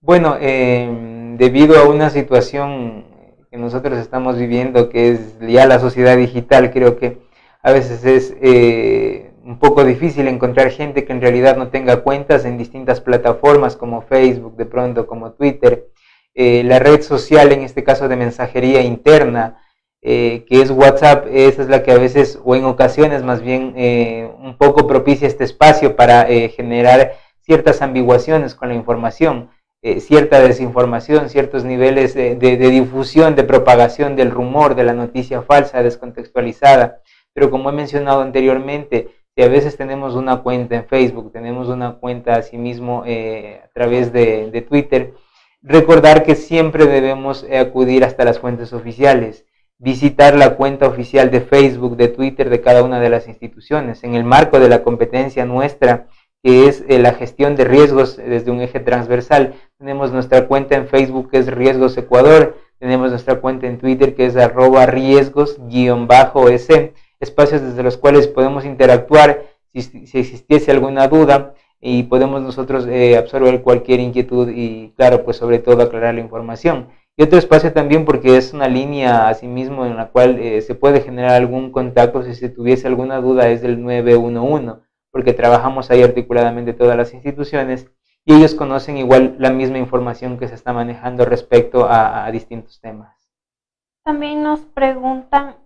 Bueno, 0.00 0.36
eh, 0.40 1.34
debido 1.36 1.78
a 1.78 1.88
una 1.88 2.10
situación 2.10 3.04
que 3.50 3.58
nosotros 3.58 3.98
estamos 3.98 4.38
viviendo, 4.38 4.88
que 4.88 5.10
es 5.10 5.38
ya 5.40 5.66
la 5.66 5.80
sociedad 5.80 6.16
digital, 6.16 6.70
creo 6.70 6.96
que 6.96 7.18
a 7.62 7.72
veces 7.72 8.04
es 8.04 8.36
eh, 8.40 9.29
un 9.50 9.58
poco 9.58 9.82
difícil 9.84 10.28
encontrar 10.28 10.70
gente 10.70 11.04
que 11.04 11.12
en 11.12 11.20
realidad 11.20 11.56
no 11.56 11.70
tenga 11.70 12.04
cuentas 12.04 12.44
en 12.44 12.56
distintas 12.56 13.00
plataformas 13.00 13.76
como 13.76 14.00
Facebook, 14.00 14.54
de 14.56 14.64
pronto 14.64 15.08
como 15.08 15.32
Twitter, 15.32 15.88
eh, 16.36 16.62
la 16.62 16.78
red 16.78 17.02
social, 17.02 17.50
en 17.50 17.62
este 17.62 17.82
caso 17.82 18.06
de 18.06 18.14
mensajería 18.14 18.80
interna, 18.80 19.60
eh, 20.02 20.44
que 20.48 20.62
es 20.62 20.70
WhatsApp, 20.70 21.26
esa 21.32 21.62
es 21.62 21.68
la 21.68 21.82
que 21.82 21.90
a 21.90 21.98
veces 21.98 22.38
o 22.44 22.54
en 22.54 22.64
ocasiones 22.64 23.24
más 23.24 23.42
bien 23.42 23.74
eh, 23.76 24.30
un 24.38 24.56
poco 24.56 24.86
propicia 24.86 25.26
este 25.26 25.42
espacio 25.42 25.96
para 25.96 26.26
generar 26.26 27.14
ciertas 27.40 27.82
ambiguaciones 27.82 28.54
con 28.54 28.68
la 28.68 28.76
información, 28.76 29.50
cierta 29.98 30.38
desinformación, 30.40 31.28
ciertos 31.28 31.64
niveles 31.64 32.14
de, 32.14 32.36
difusión, 32.36 33.34
de 33.34 33.42
propagación 33.42 34.14
del 34.14 34.30
rumor, 34.30 34.76
de 34.76 34.84
la 34.84 34.92
noticia 34.92 35.42
falsa, 35.42 35.82
descontextualizada. 35.82 37.00
Pero 37.32 37.50
como 37.50 37.70
he 37.70 37.72
mencionado 37.72 38.22
anteriormente, 38.22 39.19
si 39.34 39.42
a 39.42 39.48
veces 39.48 39.76
tenemos 39.76 40.14
una 40.14 40.42
cuenta 40.42 40.76
en 40.76 40.86
Facebook, 40.86 41.32
tenemos 41.32 41.68
una 41.68 41.94
cuenta 41.94 42.36
asimismo 42.36 43.04
a 43.04 43.68
través 43.72 44.12
de, 44.12 44.50
de 44.50 44.62
Twitter, 44.62 45.14
recordar 45.62 46.24
que 46.24 46.34
siempre 46.34 46.86
debemos 46.86 47.46
acudir 47.50 48.04
hasta 48.04 48.24
las 48.24 48.38
fuentes 48.38 48.72
oficiales 48.72 49.44
visitar 49.80 50.36
la 50.36 50.56
cuenta 50.56 50.86
oficial 50.86 51.30
de 51.30 51.40
Facebook, 51.40 51.96
de 51.96 52.08
Twitter 52.08 52.50
de 52.50 52.60
cada 52.60 52.84
una 52.84 53.00
de 53.00 53.08
las 53.08 53.26
instituciones, 53.28 54.04
en 54.04 54.14
el 54.14 54.24
marco 54.24 54.60
de 54.60 54.68
la 54.68 54.82
competencia 54.82 55.46
nuestra, 55.46 56.06
que 56.42 56.68
es 56.68 56.84
eh, 56.88 56.98
la 56.98 57.14
gestión 57.14 57.56
de 57.56 57.64
riesgos 57.64 58.18
desde 58.18 58.50
un 58.50 58.60
eje 58.60 58.80
transversal. 58.80 59.54
Tenemos 59.78 60.12
nuestra 60.12 60.46
cuenta 60.46 60.76
en 60.76 60.86
Facebook 60.86 61.30
que 61.30 61.38
es 61.38 61.46
Riesgos 61.46 61.96
Ecuador, 61.96 62.58
tenemos 62.78 63.10
nuestra 63.10 63.40
cuenta 63.40 63.66
en 63.66 63.78
Twitter 63.78 64.14
que 64.14 64.26
es 64.26 64.36
arroba 64.36 64.84
riesgos-s, 64.84 65.58
espacios 67.20 67.62
desde 67.62 67.82
los 67.82 67.96
cuales 67.96 68.26
podemos 68.26 68.64
interactuar 68.64 69.44
si, 69.72 69.78
existiese 70.18 70.70
alguna 70.70 71.06
duda 71.08 71.54
y 71.80 72.02
podemos 72.04 72.42
nosotros 72.42 72.86
eh, 72.86 73.16
absorber 73.16 73.62
cualquier 73.62 74.00
inquietud 74.00 74.50
y 74.54 74.92
claro, 74.96 75.24
pues 75.24 75.36
sobre 75.36 75.58
todo 75.58 75.82
aclarar 75.82 76.14
la 76.14 76.20
información. 76.20 76.88
Y 77.16 77.22
otro 77.22 77.38
espacio 77.38 77.72
también 77.72 78.04
porque 78.04 78.36
es 78.36 78.52
una 78.52 78.68
línea 78.68 79.28
asimismo 79.28 79.84
en 79.84 79.96
la 79.96 80.08
cual 80.08 80.38
eh, 80.38 80.60
se 80.62 80.74
puede 80.74 81.00
generar 81.00 81.32
algún 81.32 81.70
contacto 81.70 82.22
si 82.22 82.34
se 82.34 82.48
tuviese 82.48 82.86
alguna 82.86 83.20
duda 83.20 83.48
es 83.48 83.62
del 83.62 83.82
911, 83.82 84.80
porque 85.10 85.32
trabajamos 85.32 85.90
ahí 85.90 86.02
articuladamente 86.02 86.72
todas 86.72 86.96
las 86.96 87.12
instituciones 87.12 87.90
y 88.24 88.34
ellos 88.34 88.54
conocen 88.54 88.96
igual 88.96 89.36
la 89.38 89.50
misma 89.50 89.78
información 89.78 90.38
que 90.38 90.48
se 90.48 90.54
está 90.54 90.72
manejando 90.72 91.24
respecto 91.24 91.86
a, 91.88 92.30
distintos 92.30 92.80
temas. 92.80 93.16
También 94.04 94.42
nos 94.42 94.60
preguntan 94.60 95.56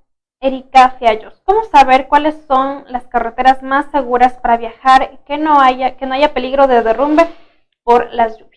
Erika 0.41 0.97
Fiallos, 0.99 1.41
¿cómo 1.45 1.65
saber 1.65 2.09
cuáles 2.09 2.35
son 2.47 2.85
las 2.89 3.07
carreteras 3.07 3.63
más 3.63 3.91
seguras 3.91 4.35
para 4.35 4.57
viajar 4.57 5.11
y 5.15 5.17
que 5.27 5.39
no 5.39 5.61
haya, 5.61 5.97
que 5.97 6.07
no 6.07 6.15
haya 6.15 6.35
peligro 6.35 6.67
de 6.67 6.83
derrumbe 6.83 7.27
por 7.83 8.13
las 8.13 8.39
lluvias? 8.39 8.55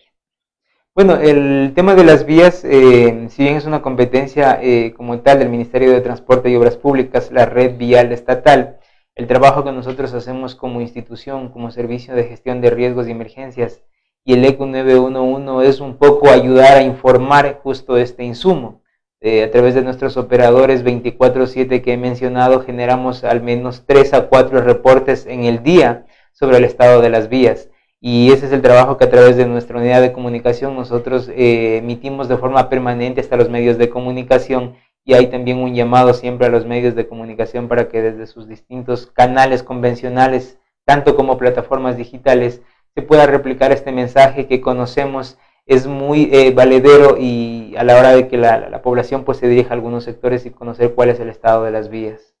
Bueno, 0.94 1.16
el 1.16 1.72
tema 1.74 1.94
de 1.94 2.04
las 2.04 2.26
vías, 2.26 2.64
eh, 2.64 3.28
si 3.30 3.44
bien 3.44 3.56
es 3.56 3.66
una 3.66 3.82
competencia 3.82 4.58
eh, 4.60 4.92
como 4.96 5.20
tal 5.20 5.38
del 5.38 5.48
Ministerio 5.48 5.92
de 5.92 6.00
Transporte 6.00 6.50
y 6.50 6.56
Obras 6.56 6.76
Públicas, 6.76 7.30
la 7.30 7.46
red 7.46 7.78
vial 7.78 8.10
estatal, 8.12 8.80
el 9.14 9.26
trabajo 9.26 9.62
que 9.64 9.72
nosotros 9.72 10.12
hacemos 10.12 10.54
como 10.54 10.80
institución, 10.80 11.50
como 11.50 11.70
servicio 11.70 12.14
de 12.14 12.24
gestión 12.24 12.60
de 12.60 12.70
riesgos 12.70 13.08
y 13.08 13.12
emergencias, 13.12 13.82
y 14.24 14.34
el 14.34 14.44
ECU 14.44 14.66
911 14.66 15.68
es 15.68 15.80
un 15.80 15.96
poco 15.96 16.30
ayudar 16.30 16.76
a 16.76 16.82
informar 16.82 17.60
justo 17.62 17.96
este 17.96 18.24
insumo. 18.24 18.82
Eh, 19.20 19.42
a 19.42 19.50
través 19.50 19.74
de 19.74 19.82
nuestros 19.82 20.16
operadores 20.16 20.84
24/7 20.84 21.82
que 21.82 21.92
he 21.92 21.96
mencionado, 21.96 22.60
generamos 22.60 23.24
al 23.24 23.42
menos 23.42 23.84
3 23.84 24.14
a 24.14 24.28
4 24.28 24.60
reportes 24.60 25.26
en 25.26 25.42
el 25.42 25.64
día 25.64 26.06
sobre 26.32 26.58
el 26.58 26.64
estado 26.64 27.02
de 27.02 27.10
las 27.10 27.28
vías. 27.28 27.68
Y 28.00 28.30
ese 28.30 28.46
es 28.46 28.52
el 28.52 28.62
trabajo 28.62 28.96
que 28.96 29.04
a 29.04 29.10
través 29.10 29.36
de 29.36 29.44
nuestra 29.44 29.78
unidad 29.78 30.00
de 30.02 30.12
comunicación 30.12 30.76
nosotros 30.76 31.28
eh, 31.30 31.78
emitimos 31.78 32.28
de 32.28 32.36
forma 32.36 32.68
permanente 32.68 33.20
hasta 33.20 33.36
los 33.36 33.50
medios 33.50 33.76
de 33.76 33.90
comunicación. 33.90 34.76
Y 35.04 35.14
hay 35.14 35.26
también 35.26 35.58
un 35.58 35.74
llamado 35.74 36.14
siempre 36.14 36.46
a 36.46 36.50
los 36.50 36.64
medios 36.64 36.94
de 36.94 37.08
comunicación 37.08 37.66
para 37.66 37.88
que 37.88 38.02
desde 38.02 38.28
sus 38.28 38.46
distintos 38.46 39.08
canales 39.08 39.64
convencionales, 39.64 40.58
tanto 40.84 41.16
como 41.16 41.38
plataformas 41.38 41.96
digitales, 41.96 42.62
se 42.94 43.02
pueda 43.02 43.26
replicar 43.26 43.72
este 43.72 43.90
mensaje 43.90 44.46
que 44.46 44.60
conocemos 44.60 45.38
es 45.68 45.86
muy 45.86 46.30
eh, 46.32 46.50
valedero 46.50 47.16
y 47.18 47.74
a 47.76 47.84
la 47.84 47.96
hora 47.96 48.10
de 48.16 48.26
que 48.26 48.36
la, 48.36 48.68
la 48.68 48.82
población 48.82 49.24
pues 49.24 49.38
se 49.38 49.46
dirija 49.46 49.70
a 49.70 49.74
algunos 49.74 50.02
sectores 50.02 50.44
y 50.46 50.50
conocer 50.50 50.94
cuál 50.94 51.10
es 51.10 51.20
el 51.20 51.28
estado 51.28 51.62
de 51.62 51.70
las 51.70 51.88
vías. 51.88 52.34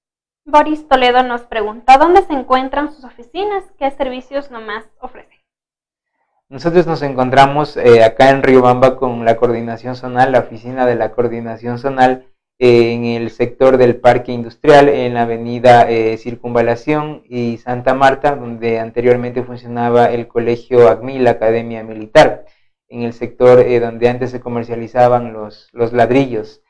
Boris 0.44 0.88
Toledo 0.88 1.22
nos 1.22 1.42
pregunta, 1.42 1.98
¿dónde 1.98 2.22
se 2.22 2.32
encuentran 2.32 2.90
sus 2.90 3.04
oficinas? 3.04 3.64
¿Qué 3.78 3.90
servicios 3.90 4.50
nomás 4.50 4.86
ofrecen? 4.98 5.38
Nosotros 6.48 6.86
nos 6.86 7.02
encontramos 7.02 7.76
eh, 7.76 8.02
acá 8.02 8.30
en 8.30 8.42
Riobamba 8.42 8.96
con 8.96 9.26
la 9.26 9.36
coordinación 9.36 9.94
zonal, 9.94 10.32
la 10.32 10.38
oficina 10.38 10.86
de 10.86 10.94
la 10.94 11.10
coordinación 11.12 11.78
zonal 11.78 12.24
eh, 12.58 12.94
en 12.94 13.04
el 13.04 13.28
sector 13.28 13.76
del 13.76 13.96
parque 13.96 14.32
industrial, 14.32 14.88
en 14.88 15.12
la 15.12 15.22
avenida 15.22 15.90
eh, 15.90 16.16
Circunvalación 16.16 17.22
y 17.28 17.58
Santa 17.58 17.92
Marta, 17.92 18.34
donde 18.34 18.80
anteriormente 18.80 19.42
funcionaba 19.42 20.06
el 20.06 20.26
colegio 20.26 20.88
ACMI, 20.88 21.18
la 21.18 21.32
Academia 21.32 21.84
Militar, 21.84 22.46
en 22.88 23.02
el 23.02 23.12
sector 23.12 23.64
donde 23.80 24.08
antes 24.08 24.30
se 24.30 24.40
comercializaban 24.40 25.32
los, 25.32 25.68
los 25.72 25.92
ladrillos, 25.92 26.62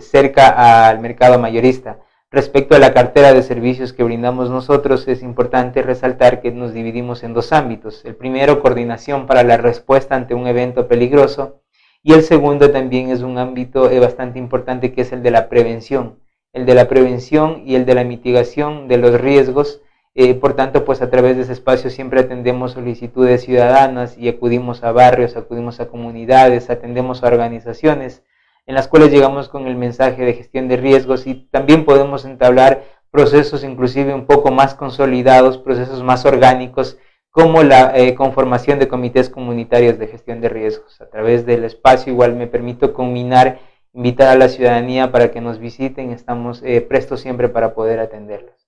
cerca 0.00 0.88
al 0.88 1.00
mercado 1.00 1.38
mayorista. 1.38 1.98
Respecto 2.32 2.74
a 2.74 2.78
la 2.78 2.94
cartera 2.94 3.34
de 3.34 3.42
servicios 3.42 3.92
que 3.92 4.04
brindamos 4.04 4.48
nosotros, 4.48 5.06
es 5.06 5.22
importante 5.22 5.82
resaltar 5.82 6.40
que 6.40 6.50
nos 6.50 6.72
dividimos 6.72 7.24
en 7.24 7.34
dos 7.34 7.52
ámbitos. 7.52 8.06
El 8.06 8.16
primero, 8.16 8.60
coordinación 8.60 9.26
para 9.26 9.42
la 9.42 9.58
respuesta 9.58 10.16
ante 10.16 10.32
un 10.32 10.46
evento 10.46 10.88
peligroso. 10.88 11.60
Y 12.02 12.14
el 12.14 12.22
segundo 12.22 12.70
también 12.70 13.10
es 13.10 13.20
un 13.20 13.36
ámbito 13.36 13.90
eh, 13.90 14.00
bastante 14.00 14.38
importante 14.38 14.94
que 14.94 15.02
es 15.02 15.12
el 15.12 15.22
de 15.22 15.30
la 15.30 15.50
prevención. 15.50 16.20
El 16.54 16.64
de 16.64 16.74
la 16.74 16.88
prevención 16.88 17.64
y 17.66 17.74
el 17.74 17.84
de 17.84 17.94
la 17.94 18.02
mitigación 18.02 18.88
de 18.88 18.96
los 18.96 19.20
riesgos. 19.20 19.82
Eh, 20.14 20.34
por 20.34 20.54
tanto, 20.54 20.84
pues 20.84 21.00
a 21.00 21.08
través 21.08 21.36
de 21.36 21.42
ese 21.42 21.52
espacio 21.52 21.88
siempre 21.88 22.20
atendemos 22.20 22.72
solicitudes 22.72 23.44
ciudadanas 23.44 24.18
y 24.18 24.28
acudimos 24.28 24.84
a 24.84 24.92
barrios, 24.92 25.36
acudimos 25.36 25.80
a 25.80 25.88
comunidades, 25.88 26.68
atendemos 26.68 27.22
a 27.22 27.28
organizaciones 27.28 28.22
en 28.66 28.74
las 28.74 28.88
cuales 28.88 29.10
llegamos 29.10 29.48
con 29.48 29.66
el 29.66 29.76
mensaje 29.76 30.24
de 30.24 30.34
gestión 30.34 30.68
de 30.68 30.76
riesgos 30.76 31.26
y 31.26 31.34
también 31.50 31.84
podemos 31.84 32.24
entablar 32.24 32.84
procesos 33.10 33.64
inclusive 33.64 34.14
un 34.14 34.26
poco 34.26 34.50
más 34.50 34.74
consolidados, 34.74 35.58
procesos 35.58 36.02
más 36.02 36.24
orgánicos, 36.24 36.98
como 37.30 37.62
la 37.62 37.96
eh, 37.96 38.14
conformación 38.14 38.78
de 38.78 38.88
comités 38.88 39.30
comunitarios 39.30 39.98
de 39.98 40.06
gestión 40.06 40.40
de 40.40 40.48
riesgos. 40.50 41.00
A 41.00 41.08
través 41.08 41.46
del 41.46 41.64
espacio 41.64 42.12
igual 42.12 42.34
me 42.34 42.46
permito 42.46 42.92
combinar, 42.92 43.60
invitar 43.94 44.28
a 44.28 44.36
la 44.36 44.48
ciudadanía 44.48 45.10
para 45.10 45.30
que 45.30 45.40
nos 45.40 45.58
visiten, 45.58 46.10
estamos 46.10 46.62
eh, 46.62 46.80
prestos 46.82 47.20
siempre 47.20 47.48
para 47.48 47.74
poder 47.74 48.00
atenderlos. 48.00 48.61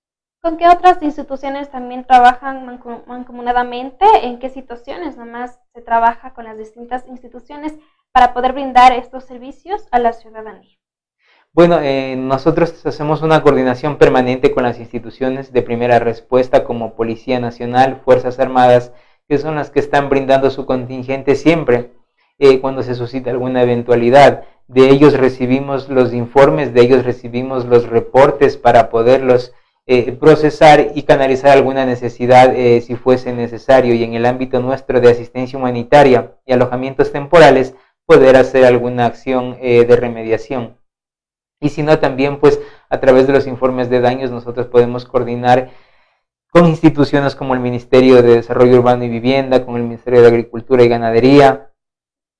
¿Con 0.44 0.58
qué 0.58 0.68
otras 0.68 1.02
instituciones 1.02 1.70
también 1.70 2.04
trabajan 2.04 2.78
mancomunadamente? 3.06 4.04
¿En 4.24 4.38
qué 4.38 4.50
situaciones 4.50 5.16
nomás 5.16 5.58
se 5.72 5.80
trabaja 5.80 6.34
con 6.34 6.44
las 6.44 6.58
distintas 6.58 7.08
instituciones 7.08 7.72
para 8.12 8.34
poder 8.34 8.52
brindar 8.52 8.92
estos 8.92 9.24
servicios 9.24 9.88
a 9.90 9.98
la 10.00 10.12
ciudadanía? 10.12 10.76
Bueno, 11.54 11.78
eh, 11.80 12.16
nosotros 12.18 12.84
hacemos 12.84 13.22
una 13.22 13.42
coordinación 13.42 13.96
permanente 13.96 14.52
con 14.52 14.64
las 14.64 14.78
instituciones 14.78 15.50
de 15.50 15.62
primera 15.62 15.98
respuesta 15.98 16.64
como 16.64 16.94
Policía 16.94 17.40
Nacional, 17.40 18.02
Fuerzas 18.04 18.38
Armadas, 18.38 18.92
que 19.26 19.38
son 19.38 19.54
las 19.54 19.70
que 19.70 19.80
están 19.80 20.10
brindando 20.10 20.50
su 20.50 20.66
contingente 20.66 21.36
siempre 21.36 21.92
eh, 22.38 22.60
cuando 22.60 22.82
se 22.82 22.94
suscita 22.94 23.30
alguna 23.30 23.62
eventualidad. 23.62 24.44
De 24.68 24.90
ellos 24.90 25.16
recibimos 25.16 25.88
los 25.88 26.12
informes, 26.12 26.74
de 26.74 26.82
ellos 26.82 27.02
recibimos 27.02 27.64
los 27.64 27.88
reportes 27.88 28.58
para 28.58 28.90
poderlos 28.90 29.54
eh, 29.86 30.12
procesar 30.12 30.92
y 30.94 31.02
canalizar 31.02 31.50
alguna 31.50 31.84
necesidad 31.84 32.54
si 32.80 32.96
fuese 32.96 33.32
necesario 33.32 33.94
y 33.94 34.02
en 34.02 34.14
el 34.14 34.26
ámbito 34.26 34.60
nuestro 34.60 35.00
de 35.00 35.10
asistencia 35.10 35.58
humanitaria 35.58 36.36
y 36.46 36.52
alojamientos 36.52 37.12
temporales 37.12 37.74
poder 38.06 38.36
hacer 38.36 38.64
alguna 38.64 39.06
acción 39.06 39.58
de 39.60 39.96
remediación. 39.96 40.78
Y 41.60 41.68
si 41.70 41.82
no 41.82 41.98
también 41.98 42.40
pues 42.40 42.60
a 42.88 43.00
través 43.00 43.26
de 43.26 43.32
los 43.32 43.46
informes 43.46 43.90
de 43.90 44.00
daños 44.00 44.30
nosotros 44.30 44.66
podemos 44.66 45.04
coordinar 45.04 45.70
con 46.54 46.66
instituciones 46.66 47.34
como 47.34 47.54
el 47.54 47.58
Ministerio 47.58 48.22
de 48.22 48.36
Desarrollo 48.36 48.78
Urbano 48.78 49.02
y 49.02 49.08
Vivienda, 49.08 49.66
con 49.66 49.74
el 49.74 49.82
Ministerio 49.82 50.22
de 50.22 50.28
Agricultura 50.28 50.84
y 50.84 50.88
Ganadería, 50.88 51.72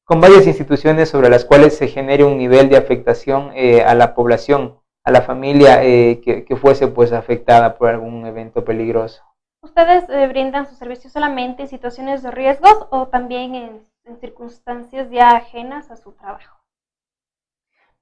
con 0.05 0.21
varias 0.21 0.47
instituciones 0.47 1.09
sobre 1.09 1.29
las 1.31 1.45
cuales 1.45 1.77
se 1.77 1.89
genere 1.89 2.23
un 2.23 2.39
nivel 2.39 2.69
de 2.69 2.77
afectación 2.77 3.51
eh, 3.57 3.83
a 3.83 3.97
la 3.97 4.15
población, 4.15 4.79
a 5.05 5.11
la 5.11 5.23
familia 5.23 5.85
eh, 5.85 6.21
que, 6.21 6.57
fuese 6.57 6.89
pues 6.89 7.13
afectada 7.13 7.77
por 7.77 7.91
algún 7.91 8.27
evento 8.27 8.65
peligroso. 8.65 9.23
¿Ustedes 9.63 10.09
eh, 10.09 10.27
brindan 10.27 10.67
sus 10.67 10.79
servicios 10.79 11.13
solamente 11.13 11.63
en 11.63 11.69
situaciones 11.69 12.23
de 12.23 12.31
riesgos 12.31 12.87
o 12.91 13.09
también 13.09 13.55
en 13.55 14.21
circunstancias 14.21 15.11
ya 15.11 15.31
ajenas 15.37 15.91
a 15.91 15.97
su 15.97 16.13
trabajo? 16.13 16.65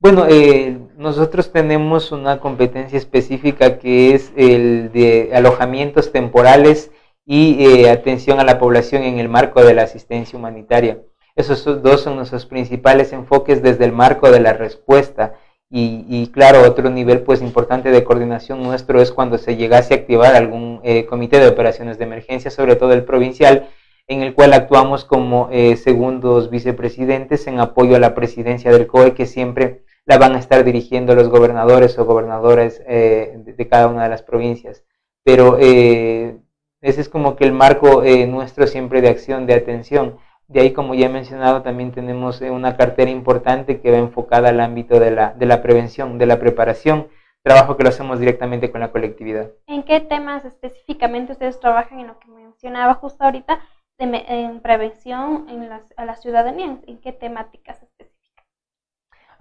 Bueno, 0.02 0.26
eh, 0.28 0.80
nosotros 0.96 1.52
tenemos 1.52 2.10
una 2.10 2.40
competencia 2.40 2.98
específica 2.98 3.78
que 3.78 4.16
es 4.16 4.32
el 4.34 4.90
de 4.90 5.30
alojamientos 5.32 6.10
temporales 6.10 6.90
y 7.24 7.64
eh, 7.64 7.88
atención 7.88 8.40
a 8.40 8.44
la 8.44 8.58
población 8.58 9.04
en 9.04 9.20
el 9.20 9.28
marco 9.28 9.62
de 9.62 9.74
la 9.74 9.84
asistencia 9.84 10.36
humanitaria. 10.36 10.98
Esos 11.36 11.64
dos 11.84 12.00
son 12.00 12.16
nuestros 12.16 12.46
principales 12.46 13.12
enfoques 13.12 13.62
desde 13.62 13.84
el 13.84 13.92
marco 13.92 14.32
de 14.32 14.40
la 14.40 14.54
respuesta. 14.54 15.34
Y, 15.74 16.26
claro, 16.34 16.62
otro 16.68 16.90
nivel 16.90 17.22
pues 17.22 17.40
importante 17.40 17.90
de 17.90 18.04
coordinación 18.04 18.62
nuestro 18.62 19.00
es 19.00 19.10
cuando 19.10 19.38
se 19.38 19.56
llegase 19.56 19.94
a 19.94 19.96
activar 19.96 20.34
algún 20.34 20.80
eh, 20.82 21.06
comité 21.06 21.40
de 21.40 21.48
operaciones 21.48 21.96
de 21.96 22.04
emergencia, 22.04 22.50
sobre 22.50 22.76
todo 22.76 22.92
el 22.92 23.04
provincial, 23.04 23.70
en 24.06 24.20
el 24.22 24.34
cual 24.34 24.52
actuamos 24.52 25.06
como 25.06 25.48
segundos 25.76 26.50
vicepresidentes 26.50 27.46
en 27.46 27.58
apoyo 27.58 27.96
a 27.96 28.00
la 28.00 28.14
presidencia 28.14 28.70
del 28.70 28.86
COE, 28.86 29.14
que 29.14 29.24
siempre 29.24 29.82
la 30.04 30.18
van 30.18 30.34
a 30.34 30.38
estar 30.38 30.64
dirigiendo 30.64 31.14
los 31.14 31.28
gobernadores 31.28 31.98
o 31.98 32.04
gobernadores 32.04 32.82
eh, 32.86 33.34
de, 33.36 33.68
cada 33.68 33.88
una 33.88 34.04
de 34.04 34.08
las 34.08 34.22
provincias. 34.22 34.84
Pero 35.24 35.58
eh, 35.60 36.36
ese 36.80 37.00
es 37.00 37.08
como 37.08 37.36
que 37.36 37.44
el 37.44 37.52
marco 37.52 38.02
eh, 38.02 38.26
nuestro 38.26 38.66
siempre 38.66 39.00
de 39.00 39.08
acción, 39.08 39.46
de 39.46 39.54
atención. 39.54 40.18
De 40.48 40.60
ahí, 40.60 40.72
como 40.72 40.94
ya 40.94 41.06
he 41.06 41.08
mencionado, 41.08 41.62
también 41.62 41.92
tenemos 41.92 42.40
una 42.40 42.76
cartera 42.76 43.10
importante 43.10 43.80
que 43.80 43.90
va 43.90 43.98
enfocada 43.98 44.50
al 44.50 44.60
ámbito 44.60 45.00
de 45.00 45.10
la, 45.10 45.32
de 45.32 45.46
la 45.46 45.62
prevención, 45.62 46.18
de 46.18 46.26
la 46.26 46.38
preparación, 46.38 47.08
trabajo 47.42 47.76
que 47.76 47.84
lo 47.84 47.88
hacemos 47.88 48.18
directamente 48.18 48.70
con 48.70 48.80
la 48.80 48.92
colectividad. 48.92 49.50
¿En 49.66 49.82
qué 49.82 50.00
temas 50.00 50.44
específicamente 50.44 51.32
ustedes 51.32 51.58
trabajan 51.58 52.00
en 52.00 52.08
lo 52.08 52.18
que 52.18 52.28
mencionaba 52.28 52.94
justo 52.94 53.24
ahorita, 53.24 53.60
en 53.98 54.60
prevención 54.60 55.46
en 55.48 55.70
a 55.96 56.04
la 56.04 56.16
ciudadanía? 56.16 56.78
¿En 56.86 57.00
qué 57.00 57.12
temáticas 57.12 57.80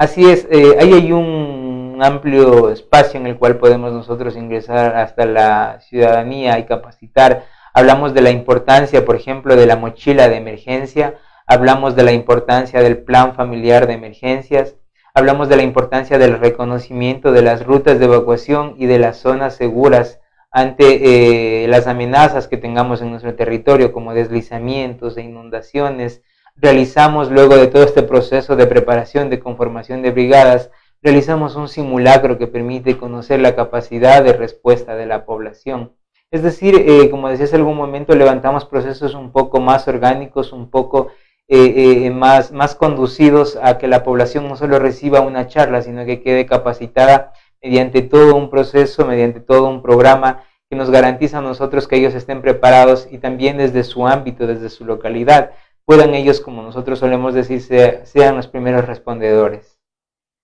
Así 0.02 0.28
es, 0.28 0.48
eh, 0.50 0.78
ahí 0.80 0.94
hay 0.94 1.12
un 1.12 2.00
amplio 2.02 2.72
espacio 2.72 3.20
en 3.20 3.28
el 3.28 3.38
cual 3.38 3.58
podemos 3.58 3.94
nosotros 3.94 4.36
ingresar 4.36 4.96
hasta 4.96 5.28
la 5.28 5.80
ciudadanía 5.82 6.58
y 6.58 6.66
capacitar. 6.66 7.44
Hablamos 7.74 8.14
de 8.14 8.22
la 8.22 8.32
importancia, 8.32 9.06
por 9.06 9.16
ejemplo, 9.16 9.56
de 9.56 9.66
la 9.66 9.78
mochila 9.78 10.28
de 10.28 10.38
emergencia, 10.38 11.16
hablamos 11.48 11.96
de 11.96 12.04
la 12.04 12.12
importancia 12.12 12.82
del 12.82 13.04
plan 13.04 13.34
familiar 13.36 13.88
de 13.88 13.94
emergencias, 13.94 14.76
hablamos 15.14 15.50
de 15.50 15.58
la 15.58 15.64
importancia 15.64 16.18
del 16.18 16.40
reconocimiento 16.40 17.32
de 17.32 17.42
las 17.42 17.66
rutas 17.66 18.00
de 18.00 18.06
evacuación 18.06 18.76
y 18.78 18.86
de 18.86 19.00
las 19.00 19.18
zonas 19.18 19.56
seguras 19.56 20.20
ante 20.52 21.64
eh, 21.64 21.68
las 21.70 21.88
amenazas 21.88 22.50
que 22.50 22.58
tengamos 22.58 23.02
en 23.02 23.10
nuestro 23.10 23.36
territorio, 23.36 23.94
como 23.94 24.14
deslizamientos 24.14 25.16
e 25.16 25.22
inundaciones, 25.22 26.22
realizamos 26.58 27.32
luego 27.32 27.56
de 27.56 27.68
todo 27.68 27.84
este 27.84 28.04
proceso 28.04 28.58
de 28.58 28.68
preparación 28.68 29.30
de 29.30 29.40
conformación 29.40 30.02
de 30.02 30.12
brigadas, 30.12 30.70
realizamos 31.02 31.56
un 31.56 31.70
simulacro 31.70 32.38
que 32.38 32.48
permite 32.48 32.98
conocer 32.98 33.40
la 33.40 33.56
capacidad 33.56 34.24
de 34.24 34.34
respuesta 34.34 34.96
de 34.96 35.06
la 35.06 35.26
población. 35.26 35.94
Es 36.32 36.44
decir, 36.44 36.76
eh, 36.88 37.10
como 37.10 37.28
decía 37.28 37.44
hace 37.44 37.58
algún 37.58 37.76
momento, 37.76 38.16
levantamos 38.16 38.64
procesos 38.64 39.16
un 39.16 39.34
poco 39.34 39.60
más 39.60 39.86
orgánicos, 39.90 40.54
un 40.54 40.70
poco 40.70 41.10
eh, 41.50 42.06
eh, 42.06 42.10
más, 42.10 42.54
más 42.54 42.74
conducidos 42.74 43.60
a 43.62 43.78
que 43.78 43.90
la 43.90 44.04
población 44.06 44.48
no 44.48 44.56
solo 44.56 44.80
reciba 44.80 45.20
una 45.20 45.48
charla, 45.48 45.82
sino 45.82 46.06
que 46.06 46.22
quede 46.22 46.46
capacitada 46.46 47.34
mediante 47.62 48.02
todo 48.02 48.36
un 48.36 48.50
proceso, 48.50 49.06
mediante 49.06 49.42
todo 49.42 49.68
un 49.68 49.82
programa 49.82 50.46
que 50.70 50.78
nos 50.78 50.90
garantiza 50.90 51.40
a 51.40 51.42
nosotros 51.42 51.86
que 51.86 51.98
ellos 51.98 52.16
estén 52.16 52.42
preparados 52.42 53.10
y 53.12 53.18
también 53.18 53.58
desde 53.58 53.84
su 53.84 54.08
ámbito, 54.08 54.48
desde 54.48 54.70
su 54.70 54.86
localidad, 54.86 55.52
puedan 55.84 56.16
ellos, 56.16 56.40
como 56.40 56.62
nosotros 56.62 57.00
solemos 57.00 57.34
decir, 57.34 57.62
sean 58.06 58.38
los 58.38 58.48
primeros 58.48 58.86
respondedores. 58.88 59.71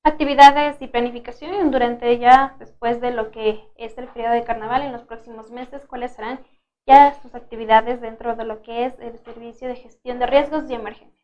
Actividades 0.07 0.77
y 0.79 0.87
planificación 0.87 1.69
durante 1.69 2.17
ya 2.17 2.55
después 2.59 3.01
de 3.01 3.11
lo 3.11 3.29
que 3.29 3.59
es 3.75 3.97
el 3.97 4.07
periodo 4.07 4.35
de 4.35 4.45
carnaval 4.45 4.83
en 4.83 4.93
los 4.93 5.01
próximos 5.01 5.51
meses, 5.51 5.85
¿cuáles 5.85 6.13
serán 6.13 6.39
ya 6.87 7.13
sus 7.21 7.35
actividades 7.35 7.99
dentro 7.99 8.33
de 8.37 8.45
lo 8.45 8.61
que 8.61 8.85
es 8.85 8.93
el 9.01 9.19
servicio 9.19 9.67
de 9.67 9.75
gestión 9.75 10.17
de 10.17 10.25
riesgos 10.25 10.63
y 10.69 10.75
emergencias? 10.75 11.21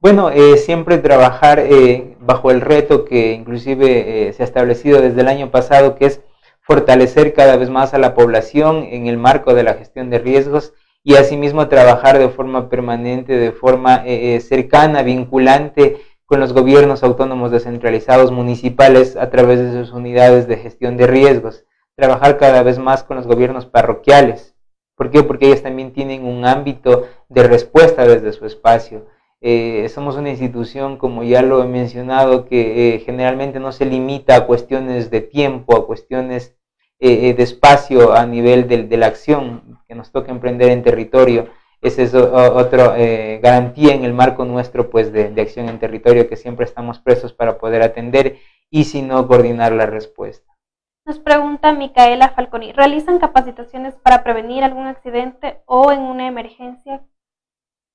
Bueno, 0.00 0.30
eh, 0.30 0.56
siempre 0.56 0.96
trabajar 0.96 1.58
eh, 1.58 2.16
bajo 2.18 2.50
el 2.50 2.62
reto 2.62 3.04
que 3.04 3.34
inclusive 3.34 4.28
eh, 4.28 4.32
se 4.32 4.42
ha 4.42 4.46
establecido 4.46 5.02
desde 5.02 5.20
el 5.20 5.28
año 5.28 5.50
pasado, 5.50 5.94
que 5.94 6.06
es 6.06 6.22
fortalecer 6.62 7.34
cada 7.34 7.58
vez 7.58 7.68
más 7.68 7.92
a 7.92 7.98
la 7.98 8.14
población 8.14 8.84
en 8.84 9.06
el 9.06 9.18
marco 9.18 9.52
de 9.52 9.64
la 9.64 9.74
gestión 9.74 10.08
de 10.08 10.18
riesgos 10.18 10.72
y 11.04 11.16
asimismo 11.16 11.68
trabajar 11.68 12.18
de 12.18 12.28
forma 12.28 12.68
permanente, 12.68 13.36
de 13.36 13.52
forma 13.52 14.04
eh, 14.06 14.36
eh, 14.36 14.40
cercana, 14.40 15.02
vinculante 15.02 16.00
con 16.32 16.40
los 16.40 16.54
gobiernos 16.54 17.02
autónomos 17.02 17.50
descentralizados 17.50 18.32
municipales 18.32 19.18
a 19.18 19.28
través 19.28 19.60
de 19.60 19.84
sus 19.84 19.92
unidades 19.92 20.48
de 20.48 20.56
gestión 20.56 20.96
de 20.96 21.06
riesgos, 21.06 21.66
trabajar 21.94 22.38
cada 22.38 22.62
vez 22.62 22.78
más 22.78 23.02
con 23.02 23.18
los 23.18 23.26
gobiernos 23.26 23.66
parroquiales. 23.66 24.56
¿Por 24.96 25.10
qué? 25.10 25.24
Porque 25.24 25.48
ellos 25.48 25.62
también 25.62 25.92
tienen 25.92 26.24
un 26.24 26.46
ámbito 26.46 27.06
de 27.28 27.42
respuesta 27.42 28.06
desde 28.06 28.32
su 28.32 28.46
espacio. 28.46 29.08
Eh, 29.42 29.86
somos 29.90 30.16
una 30.16 30.30
institución, 30.30 30.96
como 30.96 31.22
ya 31.22 31.42
lo 31.42 31.62
he 31.62 31.68
mencionado, 31.68 32.46
que 32.46 33.02
generalmente 33.04 33.60
no 33.60 33.70
se 33.70 33.84
limita 33.84 34.34
a 34.34 34.46
cuestiones 34.46 35.10
de 35.10 35.20
tiempo, 35.20 35.76
a 35.76 35.86
cuestiones 35.86 36.56
eh, 36.98 37.28
eh, 37.28 37.34
de 37.34 37.42
espacio 37.42 38.14
a 38.14 38.24
nivel 38.24 38.68
de, 38.68 38.96
la 38.96 39.08
acción 39.08 39.80
que 39.86 39.94
nos 39.94 40.10
toca 40.10 40.32
emprender 40.32 40.70
en 40.70 40.82
territorio. 40.82 41.48
Esa 41.82 42.02
es 42.02 42.14
otra 42.14 42.94
eh, 42.96 43.40
garantía 43.42 43.92
en 43.92 44.04
el 44.04 44.12
marco 44.12 44.44
nuestro 44.44 44.88
pues, 44.88 45.12
de, 45.12 45.34
acción 45.40 45.68
en 45.68 45.80
territorio 45.80 46.28
que 46.28 46.36
siempre 46.36 46.64
estamos 46.64 47.00
presos 47.00 47.32
para 47.32 47.58
poder 47.58 47.82
atender 47.82 48.38
y 48.70 48.84
si 48.84 49.02
no 49.02 49.26
coordinar 49.26 49.72
la 49.72 49.86
respuesta. 49.86 50.56
Nos 51.04 51.18
pregunta 51.18 51.72
Micaela 51.72 52.28
Falconi, 52.30 52.70
¿realizan 52.70 53.18
capacitaciones 53.18 53.96
para 53.96 54.22
prevenir 54.22 54.62
algún 54.62 54.86
accidente 54.86 55.60
o 55.66 55.90
en 55.90 56.02
una 56.02 56.28
emergencia? 56.28 57.02